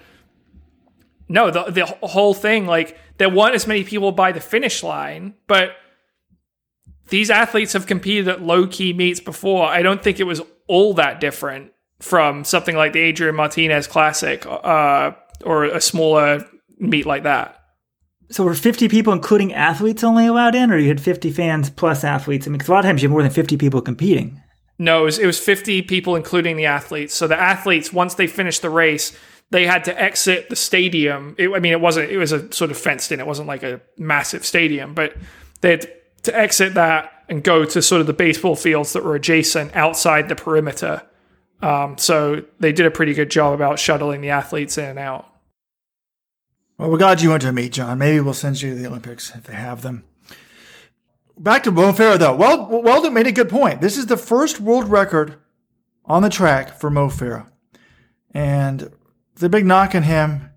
[1.31, 5.33] no, the the whole thing like there weren't as many people by the finish line,
[5.47, 5.76] but
[7.09, 9.66] these athletes have competed at low key meets before.
[9.66, 14.45] I don't think it was all that different from something like the Adrian Martinez Classic
[14.45, 15.12] uh,
[15.43, 16.47] or a smaller
[16.79, 17.57] meet like that.
[18.31, 22.05] So were 50 people, including athletes, only allowed in, or you had 50 fans plus
[22.05, 22.47] athletes?
[22.47, 24.41] I mean, because a lot of times you have more than 50 people competing.
[24.79, 27.14] No, it was, it was 50 people, including the athletes.
[27.14, 29.16] So the athletes, once they finished the race,
[29.51, 31.35] they had to exit the stadium.
[31.39, 33.62] It, I mean, it wasn't, it was a sort of fenced in, it wasn't like
[33.62, 35.16] a massive stadium, but
[35.62, 35.91] they had
[36.24, 40.29] to exit that and go to sort of the baseball fields that were adjacent outside
[40.29, 41.03] the perimeter.
[41.61, 45.28] Um, so they did a pretty good job about shuttling the athletes in and out.
[46.79, 47.99] Well, we're glad you went to a meet, John.
[47.99, 50.05] Maybe we'll send you to the Olympics if they have them.
[51.37, 52.37] Back to Mo Farah, though.
[52.37, 53.81] Well, Weldon made a good point.
[53.81, 55.39] This is the first world record
[56.05, 57.49] on the track for Mo Farah.
[58.33, 58.93] And
[59.35, 60.51] the big knock on him,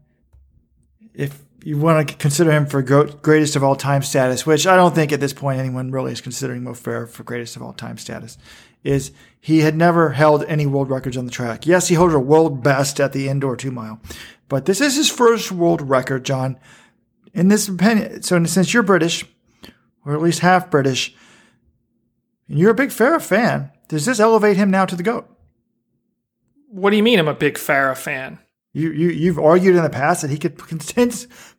[1.15, 4.93] if you want to consider him for greatest of all time status, which I don't
[4.93, 7.97] think at this point anyone really is considering Mo Farah for greatest of all time
[7.97, 8.37] status,
[8.83, 11.65] is he had never held any world records on the track.
[11.65, 13.99] Yes, he held a world best at the indoor two mile,
[14.51, 16.59] but this is his first world record, John.
[17.33, 19.23] In this opinion, so since you're British,
[20.05, 21.15] or at least half British,
[22.49, 25.25] and you're a big Farah fan, does this elevate him now to the GOAT?
[26.67, 28.39] What do you mean I'm a big Farah fan?
[28.73, 30.57] You, you, you've argued in the past that he could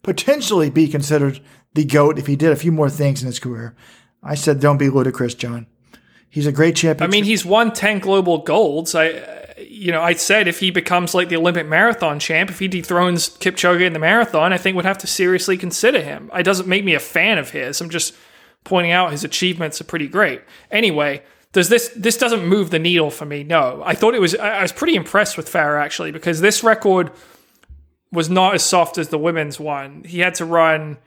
[0.03, 1.41] potentially be considered
[1.73, 3.75] the GOAT if he did a few more things in his career.
[4.23, 5.67] I said, don't be ludicrous, John.
[6.29, 7.09] He's a great champion.
[7.09, 8.95] I mean, he's won 10 global golds.
[8.95, 9.42] I
[9.83, 13.29] you know, I said if he becomes like the Olympic marathon champ, if he dethrones
[13.29, 16.31] Kipchoge in the marathon, I think would have to seriously consider him.
[16.33, 17.81] It doesn't make me a fan of his.
[17.81, 18.15] I'm just
[18.63, 20.41] pointing out his achievements are pretty great.
[20.71, 23.43] Anyway, does this this doesn't move the needle for me?
[23.43, 24.37] No, I thought it was.
[24.37, 27.11] I was pretty impressed with Farah actually because this record
[28.13, 30.05] was not as soft as the women's one.
[30.05, 30.99] He had to run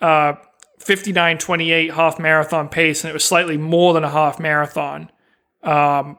[0.00, 0.34] uh,
[0.80, 5.10] 59.28 half marathon pace, and it was slightly more than a half marathon,
[5.62, 6.16] um,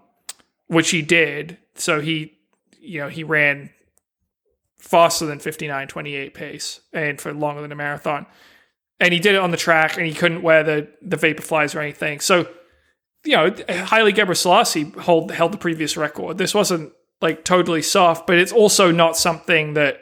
[0.67, 2.37] which he did so he,
[2.79, 3.69] you know, he ran
[4.77, 8.25] faster than 59.28 pace and for longer than a marathon.
[8.99, 11.79] And he did it on the track and he couldn't wear the, the Vaporflies or
[11.79, 12.19] anything.
[12.19, 12.47] So,
[13.25, 16.37] you know, Haile Gebrselassie hold, held the previous record.
[16.37, 20.01] This wasn't like totally soft, but it's also not something that,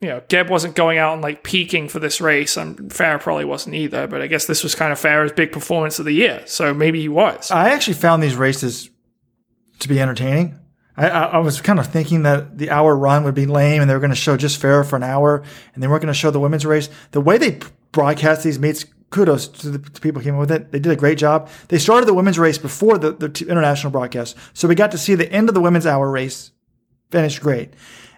[0.00, 2.56] you know, Geb wasn't going out and like peaking for this race.
[2.56, 5.98] And Farah probably wasn't either, but I guess this was kind of Farah's big performance
[5.98, 6.42] of the year.
[6.44, 7.50] So maybe he was.
[7.50, 8.90] I actually found these races
[9.80, 10.58] to be entertaining.
[10.96, 13.94] I, I, was kind of thinking that the hour run would be lame and they
[13.94, 15.42] were going to show just Farah for an hour
[15.74, 16.88] and they weren't going to show the women's race.
[17.10, 17.60] The way they
[17.92, 20.72] broadcast these meets, kudos to the to people who came up with it.
[20.72, 21.50] They did a great job.
[21.68, 24.36] They started the women's race before the, the international broadcast.
[24.54, 26.50] So we got to see the end of the women's hour race
[27.10, 27.74] finish great.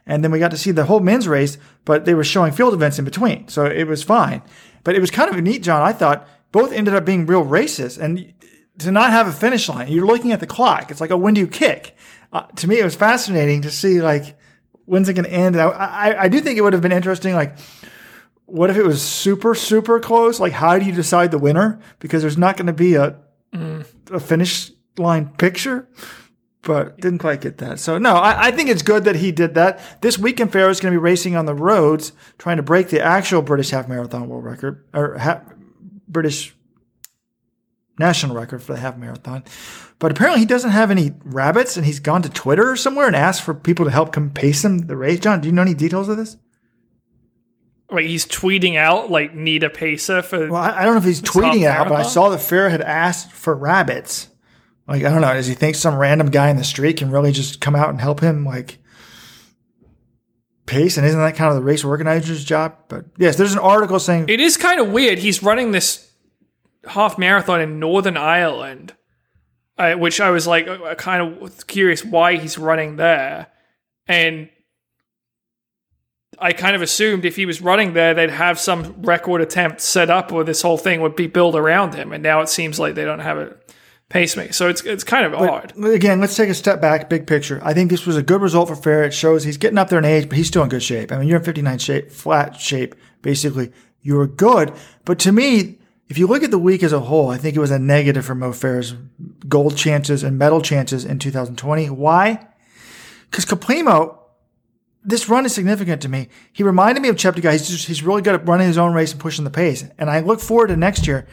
[0.07, 2.75] And then we got to see the whole men's race, but they were showing field
[2.75, 3.49] events in between.
[3.49, 4.41] So it was fine.
[4.83, 5.83] But it was kind of neat, John.
[5.83, 7.99] I thought both ended up being real races.
[7.99, 8.33] And
[8.79, 9.89] to not have a finish line.
[9.89, 10.91] You're looking at the clock.
[10.91, 11.97] It's like a when do you kick?
[12.33, 14.39] Uh, to me, it was fascinating to see like
[14.85, 15.57] when's it going to end.
[15.57, 17.35] I, I, I do think it would have been interesting.
[17.35, 17.59] Like,
[18.47, 20.41] what if it was super super close?
[20.41, 21.81] Like, how do you decide the winner?
[21.99, 23.17] Because there's not going to be a
[23.53, 23.85] mm.
[24.11, 25.89] a finish line picture.
[26.63, 27.79] But didn't quite get that.
[27.79, 29.81] So no, I, I think it's good that he did that.
[30.03, 33.01] This weekend, Farah is going to be racing on the roads, trying to break the
[33.01, 35.43] actual British half marathon world record or half,
[36.09, 36.55] British
[37.99, 39.45] national record for the half marathon.
[39.99, 43.17] But apparently he doesn't have any rabbits and he's gone to Twitter or somewhere and
[43.17, 45.21] asked for people to help come pace him the race.
[45.21, 46.37] John, do you know any details of this?
[47.91, 50.51] Like he's tweeting out like need a pacer for.
[50.51, 52.83] Well, I, I don't know if he's tweeting out, but I saw that Farah had
[52.83, 54.29] asked for rabbits.
[54.87, 57.33] Like I don't know, does he think some random guy in the street can really
[57.33, 58.79] just come out and help him like
[60.67, 60.99] pace?
[60.99, 62.77] And isn't that kind of the race organizer's job?
[62.89, 65.19] But yes, there's an article saying it is kind of weird.
[65.19, 66.08] He's running this
[66.87, 68.95] half marathon in Northern Ireland,
[69.77, 73.49] uh, which I was like uh, kind of curious why he's running there,
[74.07, 74.49] and
[76.41, 80.11] I kind of assumed if he was running there, they'd have some record attempt set
[80.11, 82.13] up, or this whole thing would be built around him.
[82.13, 83.57] And now it seems like they don't have a
[84.09, 85.85] pacemaker, so it's it's kind of but, odd.
[85.85, 87.61] Again, let's take a step back, big picture.
[87.63, 89.07] I think this was a good result for Farah.
[89.07, 91.13] It shows he's getting up there in age, but he's still in good shape.
[91.13, 93.73] I mean, you're in 59 shape, flat shape, basically.
[94.01, 94.73] You're good,
[95.05, 95.78] but to me,
[96.09, 98.25] if you look at the week as a whole, I think it was a negative
[98.25, 98.95] for Mo Farah's
[99.47, 101.91] gold chances and medal chances in 2020.
[101.91, 102.47] Why?
[103.31, 104.19] Because Kiplimo,
[105.05, 106.29] this run is significant to me.
[106.53, 107.53] He reminded me of Cheptegei.
[107.53, 109.85] He's just, he's really good at running his own race and pushing the pace.
[109.99, 111.27] And I look forward to next year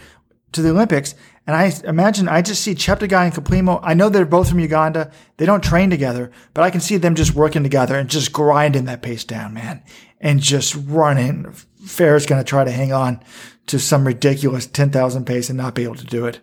[0.52, 1.16] to the Olympics.
[1.48, 3.80] And I imagine I just see Cheptegei and Kiplimo.
[3.82, 5.10] I know they're both from Uganda.
[5.38, 8.86] They don't train together, but I can see them just working together and just grinding
[8.86, 9.84] that pace down, man,
[10.20, 11.46] and just running.
[11.84, 13.22] Farah's going to try to hang on
[13.68, 16.40] to some ridiculous 10,000 pace and not be able to do it.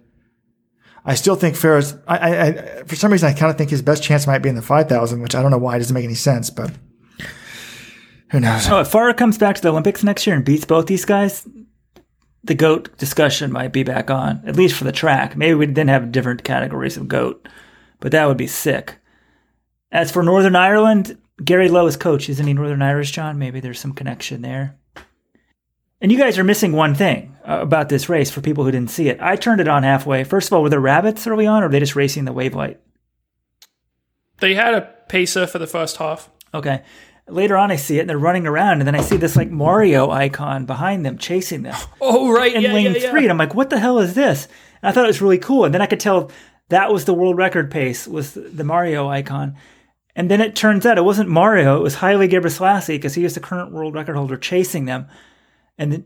[1.05, 3.83] I still think Farah's, I, I, I, for some reason, I kind of think his
[3.83, 6.05] best chance might be in the 5,000, which I don't know why it doesn't make
[6.05, 6.73] any sense, but
[8.31, 8.68] who knows?
[8.68, 11.47] Oh, if Farah comes back to the Olympics next year and beats both these guys,
[12.45, 15.37] the GOAT discussion might be back on, at least for the track.
[15.37, 17.49] Maybe we'd then have different categories of GOAT,
[18.01, 18.99] but that would be sick.
[19.91, 22.29] As for Northern Ireland, Gary Lough is coach.
[22.29, 23.39] Isn't he Northern Irish, John?
[23.39, 24.79] Maybe there's some connection there.
[26.03, 28.91] And you guys are missing one thing uh, about this race for people who didn't
[28.91, 29.21] see it.
[29.21, 30.25] I turned it on halfway.
[30.25, 32.57] First of all, were there rabbits early on, or were they just racing the wave
[32.57, 32.81] light?
[34.41, 36.29] They had a pacer for the first half.
[36.53, 36.83] Okay.
[37.29, 39.49] Later on, I see it, and they're running around, and then I see this like
[39.49, 42.53] Mario icon behind them chasing them Oh, right.
[42.53, 43.11] in yeah, lane yeah, yeah.
[43.11, 43.23] three.
[43.23, 44.49] And I'm like, what the hell is this?
[44.83, 45.65] And I thought it was really cool.
[45.65, 46.33] And then I could tell
[46.69, 49.55] that was the world record pace, was the Mario icon.
[50.17, 53.35] And then it turns out it wasn't Mario, it was Haile Gebrselassie because he is
[53.35, 55.07] the current world record holder chasing them.
[55.79, 56.05] And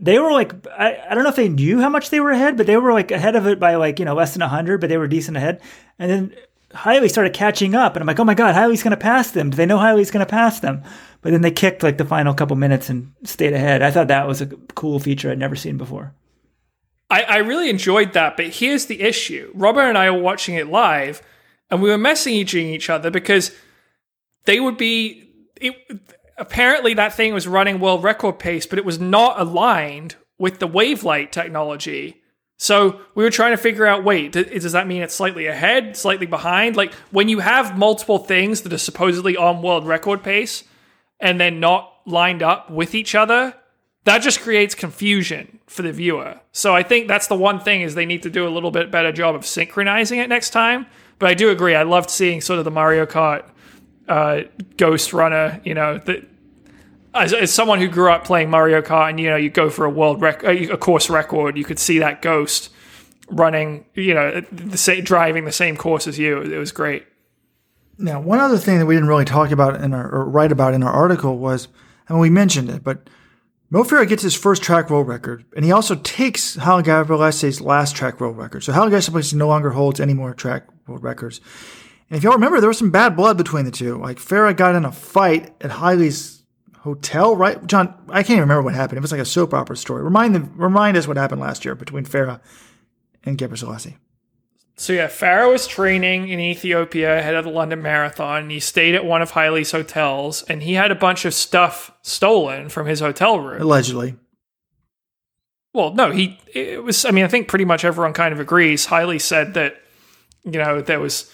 [0.00, 2.56] they were like, I, I don't know if they knew how much they were ahead,
[2.56, 4.88] but they were like ahead of it by like, you know, less than 100, but
[4.88, 5.60] they were decent ahead.
[5.98, 6.34] And then
[6.74, 9.50] Haile started catching up, and I'm like, oh my God, Haile's going to pass them.
[9.50, 10.82] Do they know Haile's going to pass them?
[11.22, 13.82] But then they kicked like the final couple minutes and stayed ahead.
[13.82, 16.14] I thought that was a cool feature I'd never seen before.
[17.10, 19.50] I, I really enjoyed that, but here's the issue.
[19.54, 21.22] Robert and I were watching it live,
[21.70, 23.50] and we were messaging each other because
[24.44, 25.24] they would be.
[25.60, 25.74] It,
[26.38, 30.66] apparently, that thing was running world record pace, but it was not aligned with the
[30.66, 32.22] wavelight technology.
[32.58, 36.26] So we were trying to figure out wait, does that mean it's slightly ahead, slightly
[36.26, 36.76] behind?
[36.76, 40.64] Like when you have multiple things that are supposedly on world record pace
[41.20, 43.54] and then not lined up with each other,
[44.04, 46.40] that just creates confusion for the viewer.
[46.50, 48.90] So I think that's the one thing is they need to do a little bit
[48.90, 50.86] better job of synchronizing it next time.
[51.20, 51.76] But I do agree.
[51.76, 53.44] I loved seeing sort of the Mario Kart
[54.08, 54.42] uh,
[54.76, 55.60] Ghost Runner.
[55.64, 56.24] You know, the,
[57.14, 59.84] as, as someone who grew up playing Mario Kart, and you know, you go for
[59.84, 62.70] a world rec- uh, a course record, you could see that Ghost
[63.28, 63.84] running.
[63.94, 66.40] You know, the same, driving the same course as you.
[66.40, 67.06] It was great.
[67.98, 70.72] Now, one other thing that we didn't really talk about in our, or write about
[70.72, 71.66] in our article was,
[72.08, 73.10] and we mentioned it, but
[73.70, 77.94] Mo Farah gets his first track world record, and he also takes Haile Gebrselassie last
[77.94, 78.62] track world record.
[78.62, 81.40] So Haile Gebrselassie no longer holds any more track world records.
[82.10, 83.98] And if y'all remember, there was some bad blood between the two.
[83.98, 86.42] Like Farah got in a fight at Haile's
[86.78, 87.64] hotel, right?
[87.66, 88.98] John, I can't even remember what happened.
[88.98, 90.02] It was like a soap opera story.
[90.02, 92.40] Remind them, remind us what happened last year between Farah
[93.24, 93.96] and Gebrselassie.
[94.76, 98.42] So yeah, Farah was training in Ethiopia ahead of the London Marathon.
[98.42, 101.90] And he stayed at one of Haile's hotels, and he had a bunch of stuff
[102.02, 103.60] stolen from his hotel room.
[103.60, 104.14] Allegedly.
[105.74, 107.04] Well, no, he it was.
[107.04, 108.86] I mean, I think pretty much everyone kind of agrees.
[108.86, 109.82] Haile said that
[110.44, 111.30] you know there was.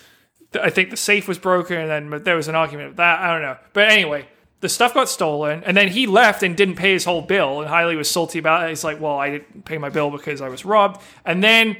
[0.63, 3.21] I think the safe was broken, and then there was an argument of that.
[3.21, 4.29] I don't know, but anyway,
[4.61, 7.61] the stuff got stolen, and then he left and didn't pay his whole bill.
[7.61, 8.71] And Haile was salty about it.
[8.71, 11.77] He's like, "Well, I didn't pay my bill because I was robbed." And then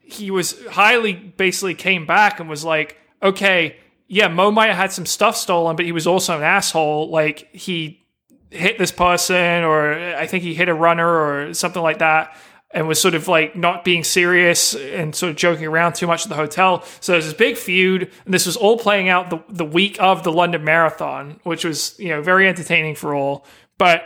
[0.00, 3.76] he was Haile basically came back and was like, "Okay,
[4.08, 7.10] yeah, Mo might have had some stuff stolen, but he was also an asshole.
[7.10, 8.04] Like he
[8.50, 12.36] hit this person, or I think he hit a runner or something like that."
[12.70, 16.24] And was sort of like not being serious and sort of joking around too much
[16.24, 16.84] at the hotel.
[17.00, 20.22] So there's this big feud, and this was all playing out the, the week of
[20.22, 23.46] the London Marathon, which was you know very entertaining for all.
[23.78, 24.04] But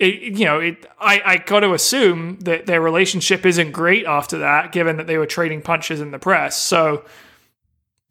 [0.00, 4.38] it, you know, it, I, I got to assume that their relationship isn't great after
[4.38, 6.56] that, given that they were trading punches in the press.
[6.56, 7.04] So,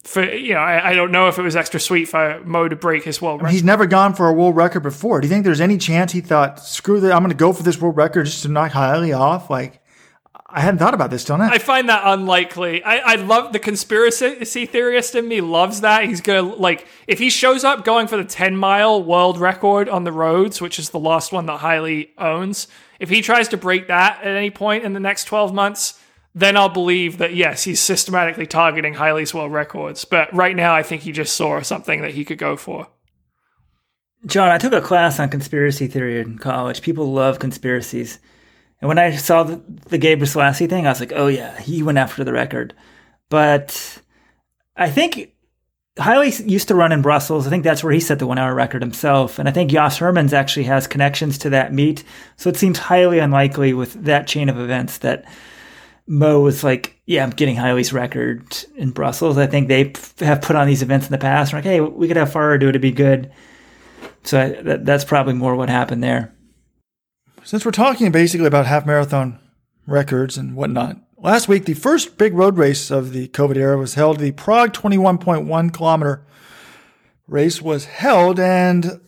[0.10, 2.76] for you know, I, I don't know if it was extra sweet for Mo to
[2.76, 3.54] break his world record.
[3.54, 5.22] He's never gone for a world record before.
[5.22, 7.62] Do you think there's any chance he thought, screw that, I'm going to go for
[7.62, 9.52] this world record just to knock Haile off?
[9.52, 9.84] Like,
[10.48, 11.50] I hadn't thought about this, don't I?
[11.50, 12.84] I find that unlikely.
[12.84, 16.06] I, I love the conspiracy theorist in me loves that.
[16.06, 20.06] He's gonna like if he shows up going for the 10 mile world record on
[20.06, 22.68] the roads, which is the last one that Haile owns.
[23.00, 25.99] If he tries to break that at any point in the next 12 months,
[26.40, 30.06] then I'll believe that yes, he's systematically targeting Haile world records.
[30.06, 32.88] But right now, I think he just saw something that he could go for.
[34.26, 36.82] John, I took a class on conspiracy theory in college.
[36.82, 38.20] People love conspiracies.
[38.82, 41.98] And when I saw the, the Gebrselassie thing, I was like, oh yeah, he went
[41.98, 42.74] after the record.
[43.30, 44.02] But
[44.76, 45.34] I think
[45.98, 47.46] Haile used to run in Brussels.
[47.46, 49.40] I think that's where he set the one hour record himself.
[49.40, 52.04] And I think Jos Hermens actually has connections to that meet.
[52.38, 55.26] So it seems highly unlikely with that chain of events that
[56.10, 58.44] Mo was like, yeah, I'm getting Haile's record
[58.76, 59.38] in Brussels.
[59.38, 59.94] I think they
[60.26, 61.54] have put on these events in the past.
[61.54, 62.70] Like, hey, we could have Farah do it.
[62.70, 63.32] It'd be good.
[64.24, 66.34] So I, that, that's probably more what happened there.
[67.44, 69.40] Since we're talking basically about half marathon
[69.86, 73.94] records and whatnot, last week, the first big road race of the COVID era was
[73.94, 74.18] held.
[74.18, 76.26] The Prague 21.1 kilometer
[77.28, 79.00] race was held, and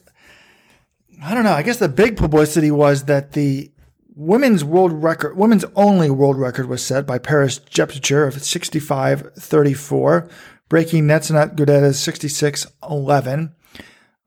[1.24, 1.54] I don't know.
[1.54, 3.72] I guess the big publicity was that the
[4.16, 10.32] women's world record, women's only world record was set by Peres Jepchirchir of 65.34,
[10.70, 13.54] breaking Netsanet Gudeta's 66.11.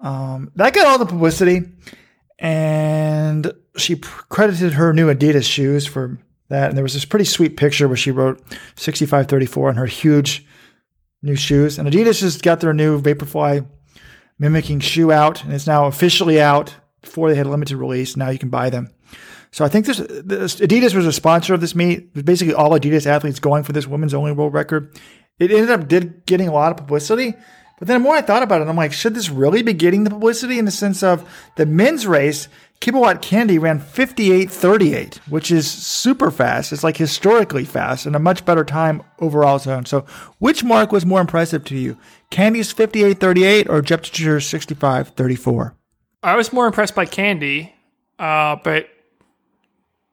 [0.01, 1.63] Um, that got all the publicity,
[2.39, 6.19] and she credited her new Adidas shoes for
[6.49, 6.69] that.
[6.69, 8.43] And there was this pretty sweet picture where she wrote
[8.77, 10.47] 6534 on her huge
[11.23, 11.79] new shoes.
[11.79, 13.67] And Adidas just got their new Vaporfly
[14.39, 16.75] mimicking shoe out, and it's now officially out.
[17.01, 18.91] Before they had a limited release, now you can buy them.
[19.55, 22.13] So I think this, this Adidas was a sponsor of this meet.
[22.25, 24.93] Basically all Adidas athletes going for this women's only world record.
[25.39, 27.35] It ended up did getting a lot of publicity,
[27.79, 30.03] but then the more I thought about it, I'm like, should this really be getting
[30.03, 31.25] the publicity in the sense of
[31.55, 32.49] the men's race?
[32.81, 36.73] Kibiwott Kandie ran 58.38, which is super fast.
[36.73, 39.87] It's like historically fast and a much better time overall zone.
[39.87, 40.01] So,
[40.41, 41.97] which mark was more impressive to you?
[42.33, 45.77] Kandie's 58.38 or Jepchirchir's 65.34?
[46.25, 47.71] I was more impressed by Kandie,
[48.19, 48.89] uh, but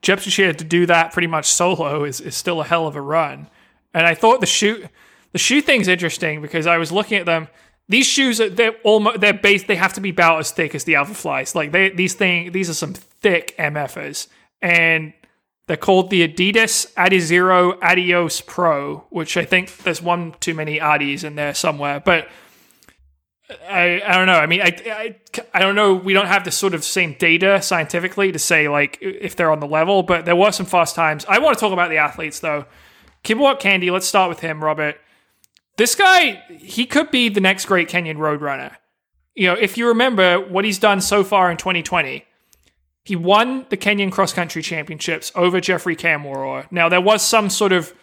[0.02, 3.48] Jepchirchir to do that pretty much solo is, is still a hell of a run.
[3.94, 4.88] And I thought the shoe
[5.32, 7.48] the shoe thing's interesting because I was looking at them.
[7.88, 10.86] These shoes are they're almost they're based they have to be about as thick as
[10.86, 11.56] the Alpha Flies.
[11.56, 14.28] Like they these thing these are some thick MFers.
[14.62, 15.14] And
[15.68, 21.24] they're called the Adidas Adizero Adios Pro, which I think there's one too many Adis
[21.24, 22.00] in there somewhere.
[22.00, 22.28] But
[23.70, 24.40] I, I don't know.
[24.40, 25.16] I mean, I, I,
[25.54, 25.94] I don't know.
[25.94, 29.60] We don't have the sort of same data scientifically to say like if they're on
[29.60, 31.26] the level, but there were some fast times.
[31.28, 32.66] I want to talk about the athletes though.
[33.24, 33.92] Kibiwott Kandie.
[33.92, 34.98] let's start with him, Robert.
[35.78, 38.76] This guy, he could be the next great Kenyan roadrunner.
[39.36, 42.26] You know, if you remember what he's done so far in 2020,
[43.04, 46.72] he won the Kenyan cross country championships over Geoffrey Kamworor.
[46.72, 47.94] Now, there was some sort of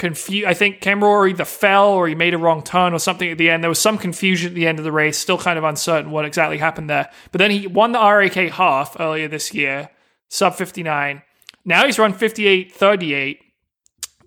[0.00, 0.46] confuse.
[0.46, 3.50] I think Kamworor either fell or he made a wrong turn or something at the
[3.50, 3.62] end.
[3.62, 6.24] There was some confusion at the end of the race, still kind of uncertain what
[6.24, 7.10] exactly happened there.
[7.30, 9.90] But then he won the RAK half earlier this year,
[10.28, 11.22] sub 59.
[11.66, 13.40] Now he's run 58 38,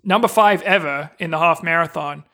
[0.04, 2.24] number five ever in the half marathon.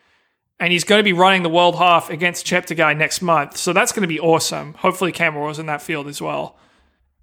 [0.61, 3.57] And he's going to be running the world half against Cheptegei next month.
[3.57, 4.75] So that's going to be awesome.
[4.75, 6.59] Hopefully, Kamworor's in that field as well.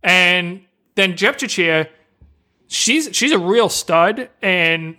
[0.01, 0.65] And
[0.95, 1.87] then Jepchirchir,
[2.65, 4.31] she's she's a real stud.
[4.41, 4.97] And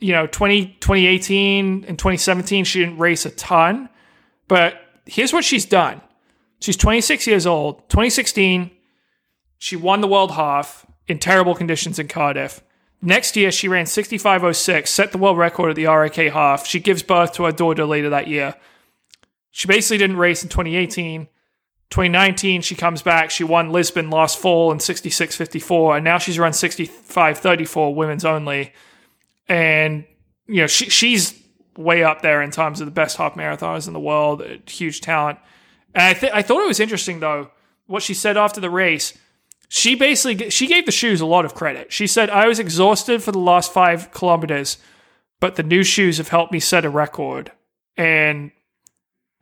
[0.00, 3.88] you know 20, 2018 and 2017 she didn't race a ton
[4.48, 6.00] but here's what she's done.
[6.60, 8.70] She's 26 years old 2016
[9.58, 12.62] she won the world half in terrible conditions in cardiff.
[13.00, 16.66] Next year she ran 6506 set the world record at the rak half.
[16.66, 18.54] She gives birth to her daughter later that year.
[19.50, 21.28] She basically didn't race in 2018
[21.88, 23.30] 2019 she comes back.
[23.30, 28.72] She won lisbon last fall in 6654 and now she's run 6534 women's only
[29.48, 30.04] and
[30.46, 31.40] you know she, she's
[31.76, 35.38] way up there in terms of the best half marathoners in the world, huge talent.
[35.94, 37.50] And I th- I thought it was interesting though
[37.86, 39.16] what she said after the race.
[39.68, 41.92] She basically she gave the shoes a lot of credit.
[41.92, 44.78] She said, "I was exhausted for the last five kilometers,
[45.40, 47.52] but the new shoes have helped me set a record."
[47.96, 48.52] And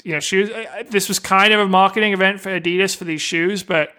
[0.04, 0.50] you know, she was,
[0.90, 3.90] this was kind of a marketing event for Adidas for these shoes, but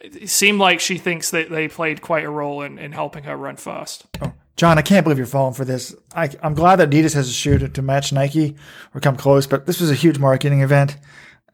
[0.00, 3.36] it seemed like she thinks that they played quite a role in, in helping her
[3.36, 4.06] run fast.
[4.22, 4.32] Oh.
[4.56, 5.94] John, I can't believe you're falling for this.
[6.14, 8.56] I, am glad that Adidas has a shoe to, to, match Nike
[8.94, 10.96] or come close, but this was a huge marketing event.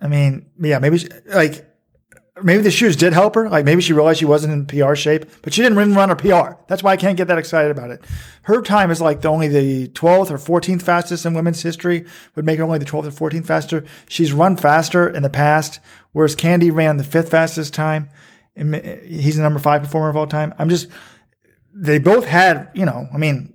[0.01, 1.67] I mean, yeah, maybe she, like
[2.43, 3.49] maybe the shoes did help her.
[3.49, 6.17] Like maybe she realized she wasn't in PR shape, but she didn't even run her
[6.17, 6.61] PR.
[6.69, 8.05] That's why I can't get that excited about it.
[8.43, 12.05] Her time is like the, only the 12th or 14th fastest in women's history.
[12.35, 13.85] Would make her only the 12th or 14th faster.
[14.09, 15.81] She's run faster in the past,
[16.13, 18.09] whereas Kandie ran the fifth fastest time.
[18.59, 20.55] Uh, he's the number five performer of all time.
[20.59, 20.89] I'm just
[21.75, 23.55] they both had, you know, I mean,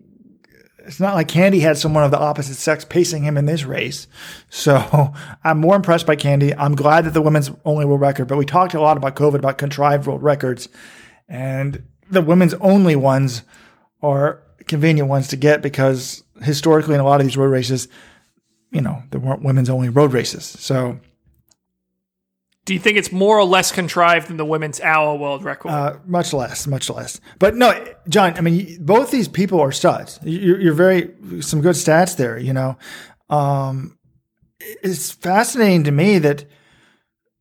[0.86, 4.08] it's not like Kandie had someone of the opposite sex pacing him in this race.
[4.50, 5.14] So
[5.44, 6.56] I'm more impressed by Kandie.
[6.58, 9.36] I'm glad that the women's only world record, but we talked a lot about COVID,
[9.36, 10.70] about contrived world records,
[11.28, 13.44] and the women's only ones
[14.02, 17.88] are convenient ones to get because historically in a lot of these road races,
[18.72, 20.46] you know, there weren't women's only road races.
[20.46, 21.00] So
[22.66, 25.70] do you think it's more or less contrived than the women's hour world record?
[25.70, 27.22] Uh, much less, much less.
[27.38, 28.36] But no, John.
[28.38, 30.20] I mean, both these people are studs.
[30.24, 32.40] You're, you're very some good stats there.
[32.40, 32.78] You know,
[33.30, 34.00] um,
[34.60, 36.46] it's fascinating to me that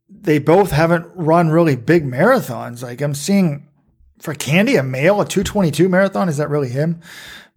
[0.09, 2.83] they both haven't run really big marathons.
[2.83, 3.67] Like I'm seeing
[4.21, 6.29] for Kandie a male, a 222 marathon.
[6.29, 7.01] Is that really him?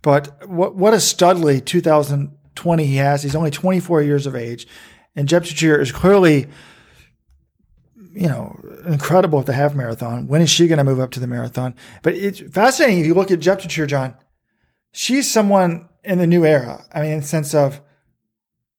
[0.01, 3.23] But what what a studly 2020 he has.
[3.23, 4.67] He's only 24 years of age,
[5.17, 6.47] and Jepchirchir is clearly
[8.17, 10.27] you know, incredible at the half marathon.
[10.27, 11.75] When is she going to move up to the marathon?
[12.01, 14.15] But it's fascinating if you look at Jepchirchir, John.
[14.91, 16.83] she's someone in the new era.
[16.91, 17.79] I mean, in the sense of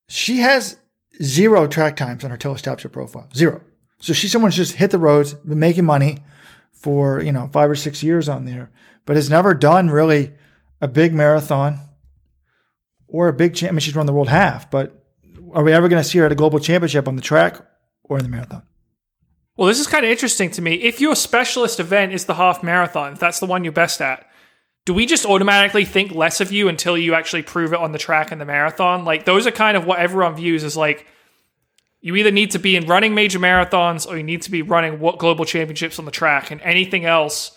[0.09, 0.77] she has
[1.23, 3.61] zero track times on her telestats profile, zero.
[4.01, 6.19] So she's someone who's just hit the roads, been making money
[6.73, 8.73] for you know five or six years on there,
[9.07, 10.33] but has never done really
[10.81, 11.79] a big marathon
[13.07, 13.63] or a big.
[13.63, 15.05] I mean, she's run the world half, but
[15.53, 17.65] are we ever going to see her at a global championship on the track
[18.03, 18.63] or in the marathon?
[19.59, 20.75] Well, this is kind of interesting to me.
[20.75, 24.25] If your specialist event is the half marathon, if that's the one you're best at,
[24.85, 27.99] do we just automatically think less of you until you actually prove it on the
[27.99, 29.05] track and the marathon?
[29.05, 31.09] Like those are kind of what everyone views as like
[32.01, 35.01] you either need to be in running major marathons or you need to be running
[35.01, 37.51] what global championships on the track and anything else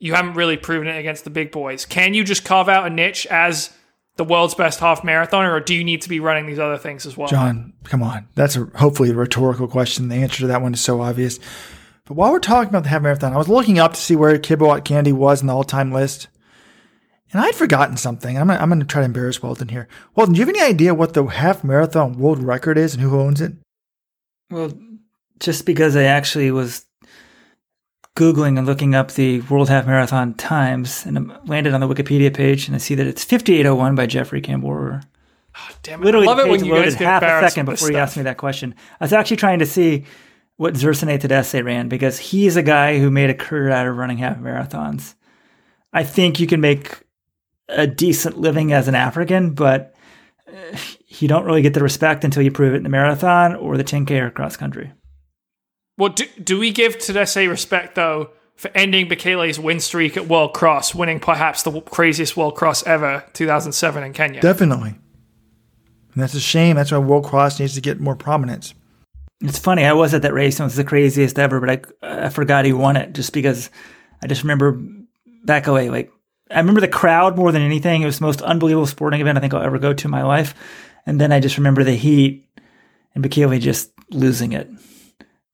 [0.00, 1.86] you haven't really proven it against the big boys.
[1.86, 3.72] Can you just carve out a niche as
[4.20, 7.06] the world's best half marathoner or do you need to be running these other things
[7.06, 7.26] as well?
[7.26, 8.28] John, come on.
[8.34, 10.10] That's a, hopefully a rhetorical question.
[10.10, 11.40] The answer to that one is so obvious.
[12.04, 14.38] But while we're talking about the half marathon, I was looking up to see where
[14.38, 16.28] Kibiwott Kandie was in the all time list.
[17.32, 18.36] And I'd forgotten something.
[18.36, 19.88] I'm gonna, I'm gonna try to embarrass Weldon here.
[20.14, 23.18] Weldon, do you have any idea what the half marathon world record is and who
[23.18, 23.54] owns it?
[24.50, 24.70] Well,
[25.38, 26.84] just because I actually was
[28.16, 32.34] Googling and looking up the World Half Marathon times and I landed on the Wikipedia
[32.34, 35.02] page and I see that it's 5801 by Geoffrey Kamworor.
[35.82, 36.04] Damn it.
[36.04, 38.16] Literally, I love it when you guys loaded get half a second before you asked
[38.16, 38.74] me that question.
[39.00, 40.04] I was actually trying to see
[40.56, 44.18] what Zersenay Tadese ran because he's a guy who made a career out of running
[44.18, 45.14] half marathons.
[45.92, 47.02] I think you can make
[47.68, 49.94] a decent living as an African, but
[50.46, 50.76] uh,
[51.08, 53.84] you don't really get the respect until you prove it in the marathon or the
[53.84, 54.92] 10K or cross country.
[56.00, 60.54] Well, do, do we give Tadese respect though for ending Bekele's win streak at World
[60.54, 64.40] Cross, winning perhaps the craziest World Cross ever, 2007 in Kenya?
[64.40, 64.94] Definitely.
[66.14, 66.76] And that's a shame.
[66.76, 68.72] That's why World Cross needs to get more prominence.
[69.42, 69.84] It's funny.
[69.84, 72.64] I was at that race and it was the craziest ever, but I, I forgot
[72.64, 73.68] he won it just because
[74.22, 74.80] I just remember
[75.44, 75.90] back away.
[75.90, 76.10] Like,
[76.50, 78.00] I remember the crowd more than anything.
[78.00, 80.22] It was the most unbelievable sporting event I think I'll ever go to in my
[80.22, 80.54] life.
[81.04, 82.48] And then I just remember the heat
[83.14, 84.66] and Bekele just losing it.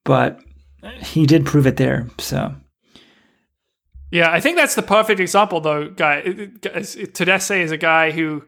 [0.06, 0.40] But
[1.00, 2.08] he did prove it there.
[2.18, 2.54] So,
[4.10, 6.22] Yeah, I think that's the perfect example, though, guy.
[6.22, 8.44] Tadese is a guy who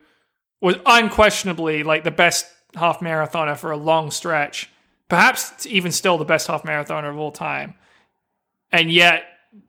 [0.60, 4.70] was unquestionably like the best half marathoner for a long stretch,
[5.08, 7.74] perhaps even still the best half marathoner of all time.
[8.70, 9.24] And yet,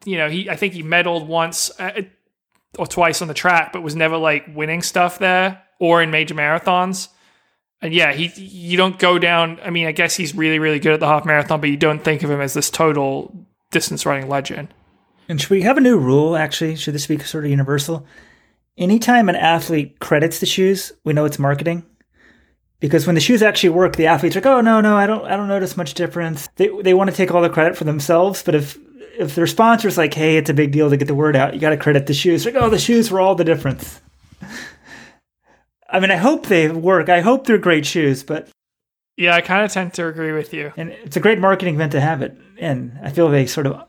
[0.05, 2.01] you know, he I think he medaled once uh,
[2.77, 6.35] or twice on the track, but was never like winning stuff there or in major
[6.35, 7.07] marathons.
[7.81, 9.59] And yeah, he you don't go down.
[9.63, 12.03] I mean, I guess he's really really good at the half marathon, but you don't
[12.03, 13.33] think of him as this total
[13.71, 14.73] distance running legend.
[15.29, 16.75] and should we have a new rule actually?
[16.75, 18.05] Should this be sort of universal?
[18.77, 21.85] Anytime an athlete credits the shoes, we know it's marketing.
[22.79, 25.25] Because when the shoes actually work, the athletes are like, "Oh no, no, I don't,
[25.25, 28.41] I don't notice much difference." They they want to take all the credit for themselves,
[28.43, 28.77] but if
[29.17, 31.59] if their sponsor's like, "Hey, it's a big deal to get the word out," you
[31.59, 32.45] got to credit the shoes.
[32.45, 34.01] Like, "Oh, the shoes were all the difference."
[35.91, 37.09] I mean, I hope they work.
[37.09, 38.49] I hope they're great shoes, but
[39.17, 40.71] Yeah, I kind of tend to agree with you.
[40.77, 42.37] and it's a great marketing event to have it.
[42.59, 43.85] And I feel they sort of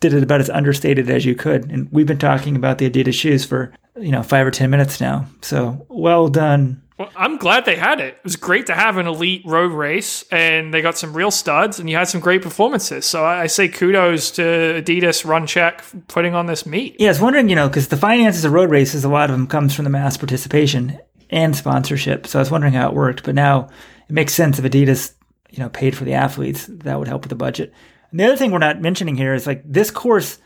[0.00, 1.70] did it about as understated as you could.
[1.70, 5.00] And we've been talking about the Adidas shoes for you know five or ten minutes
[5.00, 5.26] now.
[5.42, 6.82] So well done.
[6.98, 8.14] Well, I'm glad they had it.
[8.14, 11.78] It was great to have an elite road race, and they got some real studs,
[11.78, 13.06] and you had some great performances.
[13.06, 14.42] So I, I say kudos to
[14.82, 16.96] Adidas, RunCzech, for putting on this meet.
[16.98, 19.36] Yeah, I was wondering, you know, because the finances of road races, a lot of
[19.36, 20.98] them comes from the mass participation
[21.30, 22.26] and sponsorship.
[22.26, 23.24] So I was wondering how it worked.
[23.24, 23.68] But now
[24.08, 25.14] it makes sense if Adidas,
[25.50, 27.72] you know, paid for the athletes, that would help with the budget.
[28.10, 30.38] And the other thing we're not mentioning here is like this course,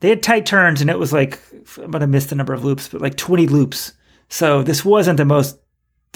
[0.00, 1.40] they had tight turns and it was like,
[1.78, 3.92] I'm going to miss the number of loops, but like 20 loops.
[4.28, 5.58] So this wasn't the most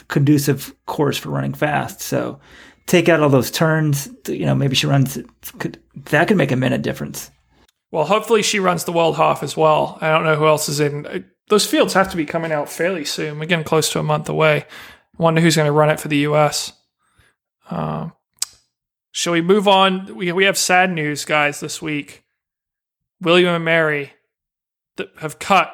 [0.08, 2.00] conducive course for running fast.
[2.00, 2.40] So
[2.86, 5.18] take out all those turns, you know, maybe she runs,
[5.58, 7.30] could, that could make a minute difference.
[7.90, 9.98] Well, hopefully she runs the world half as well.
[10.00, 11.24] I don't know who else is in.
[11.48, 13.38] Those fields have to be coming out fairly soon.
[13.38, 14.66] We're getting close to a month away.
[15.18, 16.72] I wonder who's going to run it for the U.S.
[17.70, 18.12] Um,
[19.10, 20.14] shall we move on?
[20.14, 22.24] We we have sad news, guys, this week.
[23.20, 24.12] William and Mary
[25.18, 25.72] have cut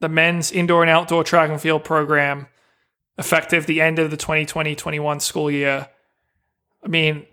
[0.00, 2.48] the men's indoor and outdoor track and field program
[3.18, 5.88] effective the end of the 2020-21 school year.
[6.82, 7.26] I mean,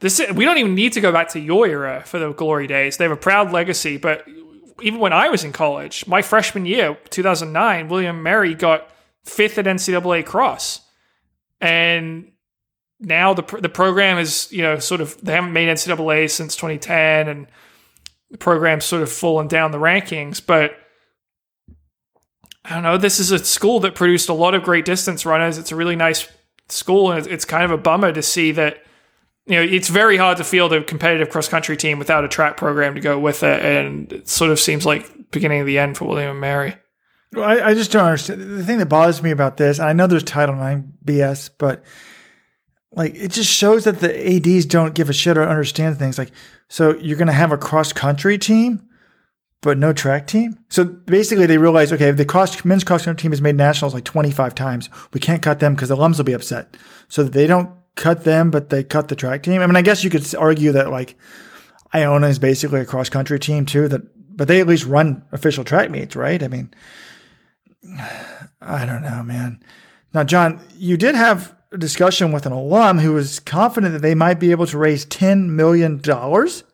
[0.00, 2.96] this we don't even need to go back to your era for the glory days.
[2.96, 4.26] They have a proud legacy, but
[4.82, 8.90] even when I was in college, my freshman year, 2009, William Mary got
[9.24, 10.80] fifth at NCAA cross,
[11.60, 12.32] and
[13.00, 17.28] now the the program is you know sort of they haven't made NCAA since 2010,
[17.28, 17.46] and
[18.30, 20.76] the program's sort of fallen down the rankings, but.
[22.64, 22.96] I don't know.
[22.96, 25.58] This is a school that produced a lot of great distance runners.
[25.58, 26.28] It's a really nice
[26.68, 28.84] school, and it's kind of a bummer to see that
[29.46, 32.56] you know, it's very hard to field a competitive cross country team without a track
[32.56, 35.96] program to go with it, and it sort of seems like beginning of the end
[35.96, 36.76] for William and Mary.
[37.32, 38.40] Well, I, I just don't understand.
[38.40, 41.82] The thing that bothers me about this, I know there's Title IX BS, but
[42.92, 46.18] like it just shows that the ads don't give a shit or understand things.
[46.18, 46.30] Like,
[46.68, 48.86] so you're going to have a cross country team,
[49.62, 50.58] but no track team.
[50.68, 54.04] So basically, they realize, okay, the cross men's cross country team has made nationals like
[54.04, 54.90] 25 times.
[55.12, 56.76] We can't cut them because the alums will be upset.
[57.08, 59.60] So they don't cut them, but they cut the track team.
[59.60, 61.16] I mean, I guess you could argue that like
[61.94, 63.88] Iona is basically a cross country team too.
[63.88, 64.02] That,
[64.36, 66.42] but they at least run official track meets, right?
[66.42, 66.72] I mean,
[68.60, 69.62] I don't know, man.
[70.14, 74.14] Now, John, you did have a discussion with an alum who was confident that they
[74.14, 76.64] might be able to raise ten million dollars.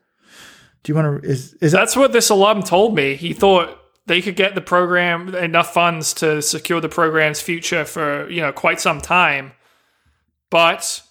[0.83, 1.29] Do you want to?
[1.29, 3.15] Is is that That's what this alum told me.
[3.15, 3.77] He thought
[4.07, 8.53] they could get the program enough funds to secure the program's future for you know
[8.53, 9.53] quite some time,
[10.51, 11.03] but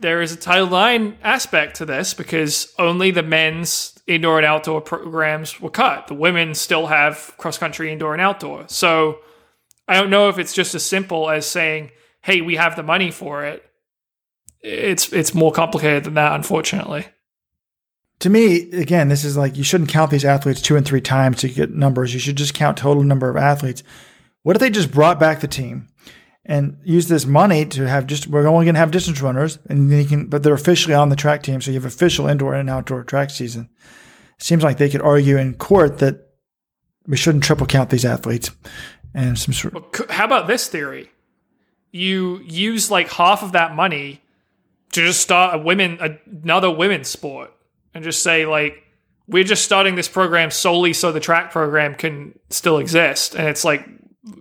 [0.00, 4.80] there is a Title IX aspect to this because only the men's indoor and outdoor
[4.80, 6.06] programs were cut.
[6.06, 8.64] The women still have cross country, indoor, and outdoor.
[8.68, 9.18] So
[9.88, 11.90] I don't know if it's just as simple as saying,
[12.22, 13.64] "Hey, we have the money for it."
[14.62, 17.06] It's it's more complicated than that, unfortunately.
[18.18, 21.38] to me, again, this is like you shouldn't count these athletes two and three times
[21.38, 22.14] to get numbers.
[22.14, 23.82] You should just count total number of athletes.
[24.42, 25.88] What if they just brought back the team
[26.48, 29.90] and use this money to have just we're only going to have distance runners and
[29.90, 32.54] then you can, but they're officially on the track team, so you have official indoor
[32.54, 33.68] and outdoor track season.
[34.38, 36.28] seems like they could argue in court that
[37.06, 38.50] we shouldn't triple count these athletes
[39.14, 39.74] and some sort.
[39.96, 41.10] C- How about this theory?
[41.92, 44.20] You use like half of that money
[44.92, 45.98] to just start a women
[46.42, 47.52] another women's sport
[47.94, 48.82] and just say like
[49.26, 53.64] we're just starting this program solely so the track program can still exist and it's
[53.64, 53.86] like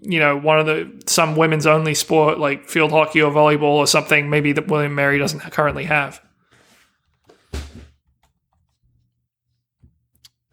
[0.02, 3.88] you know one of the some women's only sport like field hockey or volleyball or
[3.88, 6.22] something maybe that William Mary doesn't currently have.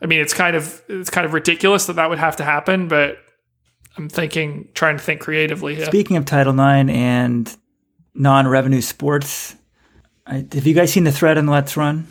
[0.03, 2.89] I mean, it's kind of it's kind of ridiculous that that would have to happen,
[2.89, 3.19] but
[3.97, 5.85] I'm thinking, trying to think creatively here.
[5.85, 7.57] Speaking of Title IX and
[8.15, 9.55] non-revenue sports,
[10.27, 12.09] I, have you guys seen the thread in Let's Run?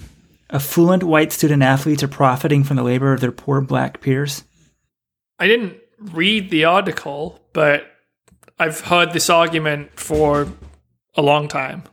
[0.49, 4.43] Affluent white student athletes are profiting from the labor of their poor black peers.
[5.39, 5.80] I didn't
[6.13, 7.85] read the article, but
[8.59, 10.47] I've heard this argument for
[11.15, 11.83] a long time.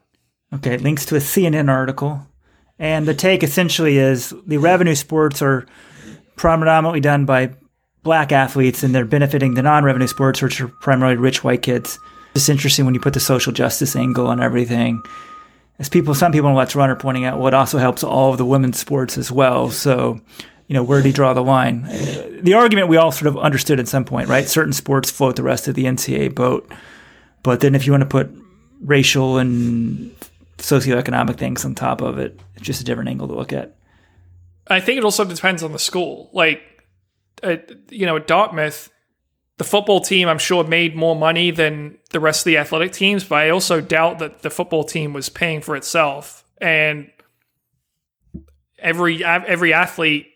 [0.53, 2.27] Okay, it links to a CNN article.
[2.79, 5.67] And the take essentially is the revenue sports are
[6.37, 7.55] predominantly done by
[8.03, 11.99] black athletes and they're benefiting the non revenue sports, which are primarily rich white kids.
[12.35, 15.03] It's interesting when you put the social justice angle on everything.
[15.79, 18.39] As people, some people in Let's Run are pointing out, well, also helps all of
[18.39, 19.71] the women's sports as well.
[19.71, 20.21] So,
[20.69, 21.85] you know, where do you draw the line?
[21.85, 24.47] Uh, The argument we all sort of understood at some point, right?
[24.47, 26.71] Certain sports float the rest of the NCAA boat.
[27.43, 28.31] But then if you want to put
[28.81, 30.15] racial and
[30.59, 33.75] socioeconomic things on top of it, it's just a different angle to look at.
[34.69, 36.31] I think it also depends on the school.
[36.33, 36.63] Like,
[37.43, 38.91] at, you know, at Dartmouth,
[39.57, 43.25] the football team, I'm sure, made more money than the rest of the athletic teams,
[43.25, 46.45] but I also doubt that the football team was paying for itself.
[46.61, 47.11] And
[48.79, 50.29] every every athlete,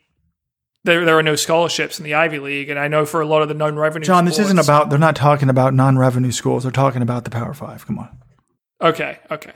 [0.84, 3.42] there there are no scholarships in the Ivy League, and I know for a lot
[3.42, 4.04] of the non-revenue.
[4.04, 4.90] John, this isn't about.
[4.90, 6.64] They're not talking about non-revenue schools.
[6.64, 7.86] They're talking about the Power Five.
[7.86, 8.18] Come on.
[8.80, 9.52] Okay, okay.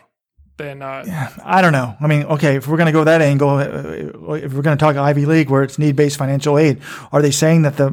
[0.56, 1.04] Then uh,
[1.44, 1.96] I don't know.
[2.00, 4.82] I mean, okay, if we're going to go that angle, uh, if we're going to
[4.82, 6.80] talk Ivy League where it's need-based financial aid,
[7.12, 7.90] are they saying that the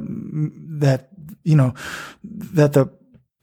[0.80, 1.10] that
[1.44, 1.74] you know
[2.24, 2.88] that the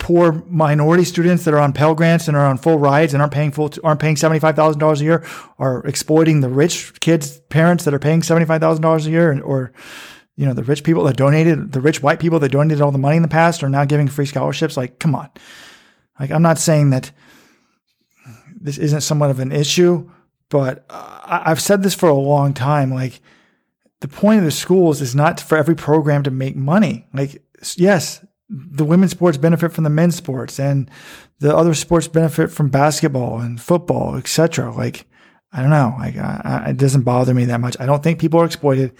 [0.00, 3.32] poor minority students that are on Pell Grants and are on full rides and aren't
[3.32, 5.24] paying full aren't paying seventy five thousand dollars a year
[5.58, 9.30] are exploiting the rich kids' parents that are paying seventy five thousand dollars a year,
[9.30, 9.72] and, or
[10.36, 12.98] you know the rich people that donated, the rich white people that donated all the
[12.98, 14.76] money in the past are now giving free scholarships.
[14.76, 15.28] Like, come on.
[16.18, 17.12] Like, I'm not saying that
[18.60, 20.10] this isn't somewhat of an issue,
[20.48, 22.92] but I've said this for a long time.
[22.92, 23.20] Like,
[24.00, 27.06] the point of the schools is not for every program to make money.
[27.12, 27.42] Like,
[27.76, 30.90] yes, the women's sports benefit from the men's sports, and
[31.38, 34.74] the other sports benefit from basketball and football, etc.
[34.74, 35.06] Like,
[35.52, 35.94] I don't know.
[35.98, 37.76] Like, I, I, it doesn't bother me that much.
[37.78, 38.92] I don't think people are exploited.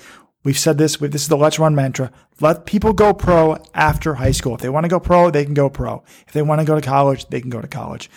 [0.44, 0.96] We've said this.
[0.96, 2.12] This is the Let's Run mantra.
[2.40, 4.54] Let people go pro after high school.
[4.54, 6.02] If they want to go pro, they can go pro.
[6.26, 8.08] If they want to go to college, they can go to college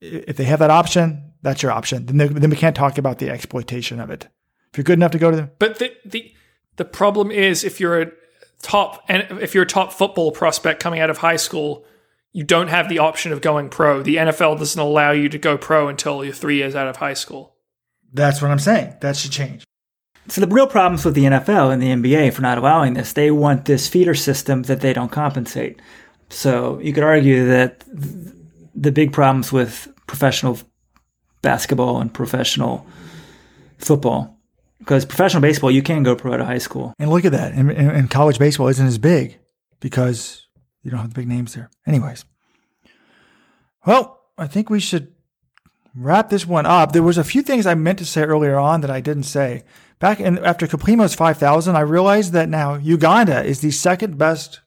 [0.00, 2.06] if they have that option, that's your option.
[2.06, 4.28] Then, they, then we can't talk about the exploitation of it.
[4.72, 6.32] If you're good enough to go to the But the the
[6.76, 8.12] the problem is if you're a
[8.62, 11.84] top and if you're a top football prospect coming out of high school,
[12.32, 14.02] you don't have the option of going pro.
[14.02, 17.14] The NFL doesn't allow you to go pro until you're three years out of high
[17.14, 17.56] school.
[18.12, 18.94] that's what I'm saying.
[19.00, 19.64] That should change.
[20.28, 23.30] So the real problems with the NFL and the NBA for not allowing this, they
[23.30, 25.80] want this feeder system that they don't compensate.
[26.30, 27.84] So you could argue that
[28.74, 30.58] the big problems with professional
[31.42, 32.86] basketball and professional
[33.78, 34.35] football,
[34.78, 36.94] because professional baseball you can't go pro out of high school.
[36.98, 37.52] And look at that.
[37.52, 39.38] And, and, and college baseball isn't as big.
[39.80, 40.46] because
[40.82, 41.70] you don't have the big names there.
[41.86, 42.24] Anyways,
[43.86, 45.12] well, I think we should
[45.94, 46.92] wrap this one up.
[46.92, 49.64] There was a few things I meant to say earlier on that I didn't say.
[49.98, 54.60] Back in after Kiplimo's 5,000, I realized that now Uganda is the second best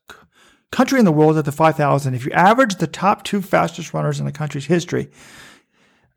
[0.72, 2.14] country in the world at the 5,000.
[2.14, 5.10] If you average the top two fastest runners in the country's history,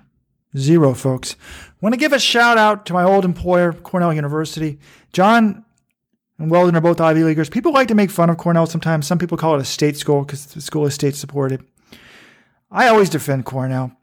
[0.56, 1.36] Zero, folks.
[1.80, 4.78] want to give a shout out to my old employer, Cornell University.
[5.12, 5.64] John
[6.38, 7.48] and Weldon are both Ivy Leaguers.
[7.48, 9.06] People like to make fun of Cornell sometimes.
[9.06, 11.64] Some people call it a state school because the school is state supported.
[12.70, 13.96] I always defend Cornell.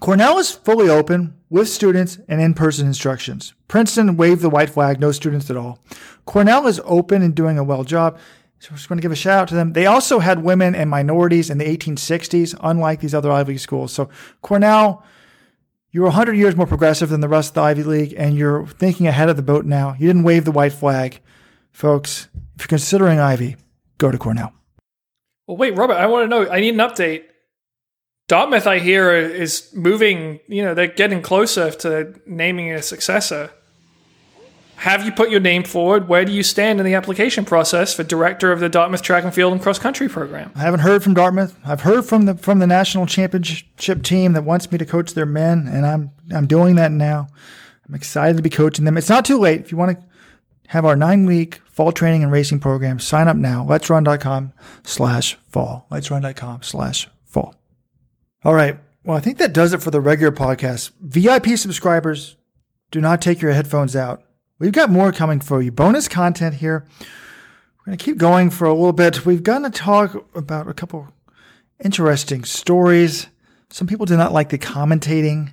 [0.00, 3.54] Cornell is fully open with students and in person instructions.
[3.68, 5.78] Princeton waved the white flag, no students at all.
[6.24, 8.18] Cornell is open and doing a well job.
[8.58, 9.72] So I just want to give a shout out to them.
[9.72, 13.92] They also had women and minorities in the 1860s, unlike these other Ivy schools.
[13.92, 14.08] So
[14.42, 15.04] Cornell,
[15.94, 19.06] you're 100 years more progressive than the rest of the Ivy League, and you're thinking
[19.06, 19.94] ahead of the boat now.
[19.96, 21.20] You didn't wave the white flag.
[21.70, 22.26] Folks,
[22.56, 23.54] if you're considering Ivy,
[23.98, 24.52] go to Cornell.
[25.46, 26.50] Well, wait, Robert, I want to know.
[26.50, 27.22] I need an update.
[28.26, 30.40] Dartmouth, I hear, is moving.
[30.48, 33.50] You know, they're getting closer to naming a successor.
[34.84, 36.08] Have you put your name forward?
[36.08, 39.32] Where do you stand in the application process for director of the Dartmouth Track and
[39.32, 40.52] Field and Cross Country program?
[40.54, 41.58] I haven't heard from Dartmouth.
[41.64, 45.24] I've heard from the from the national championship team that wants me to coach their
[45.24, 47.28] men, and I'm I'm doing that now.
[47.88, 48.98] I'm excited to be coaching them.
[48.98, 49.62] It's not too late.
[49.62, 50.06] If you want to
[50.66, 53.64] have our nine week fall training and racing program, sign up now.
[53.64, 55.86] Let's slash fall.
[55.90, 56.08] Let's
[56.60, 57.54] slash fall.
[58.44, 58.78] All right.
[59.02, 60.90] Well, I think that does it for the regular podcast.
[61.00, 62.36] VIP subscribers,
[62.90, 64.22] do not take your headphones out.
[64.58, 65.72] We've got more coming for you.
[65.72, 66.86] Bonus content here.
[67.00, 69.26] We're going to keep going for a little bit.
[69.26, 71.08] We've got to talk about a couple
[71.84, 73.26] interesting stories.
[73.70, 75.52] Some people did not like the commentating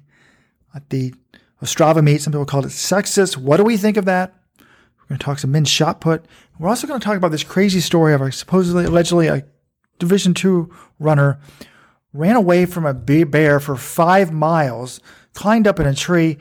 [0.76, 1.16] at the
[1.64, 2.22] Ostrava meet.
[2.22, 3.38] Some people called it sexist.
[3.38, 4.36] What do we think of that?
[4.60, 6.24] We're going to talk some men's shot put.
[6.60, 9.44] We're also going to talk about this crazy story of a supposedly, allegedly, a
[9.98, 11.40] Division two runner
[12.14, 15.00] ran away from a bear for five miles,
[15.34, 16.38] climbed up in a tree,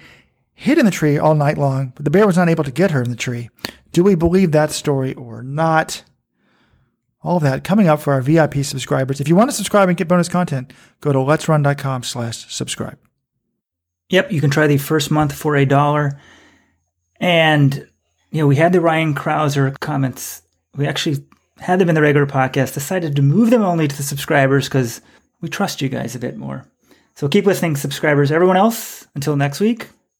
[0.60, 2.90] hid in the tree all night long, but the bear was not able to get
[2.90, 3.48] her in the tree.
[3.92, 6.04] Do we believe that story or not?
[7.22, 9.22] All of that coming up for our VIP subscribers.
[9.22, 12.98] If you want to subscribe and get bonus content, go to let'srun.com slash subscribe.
[14.10, 16.20] Yep, you can try the first month for a dollar.
[17.20, 17.88] And,
[18.30, 20.42] you know, we had the Ryan Crouser comments.
[20.76, 21.24] We actually
[21.58, 25.00] had them in the regular podcast, decided to move them only to the subscribers because
[25.40, 26.66] we trust you guys a bit more.
[27.14, 28.30] So keep listening, subscribers.
[28.30, 29.88] Everyone else, until next week,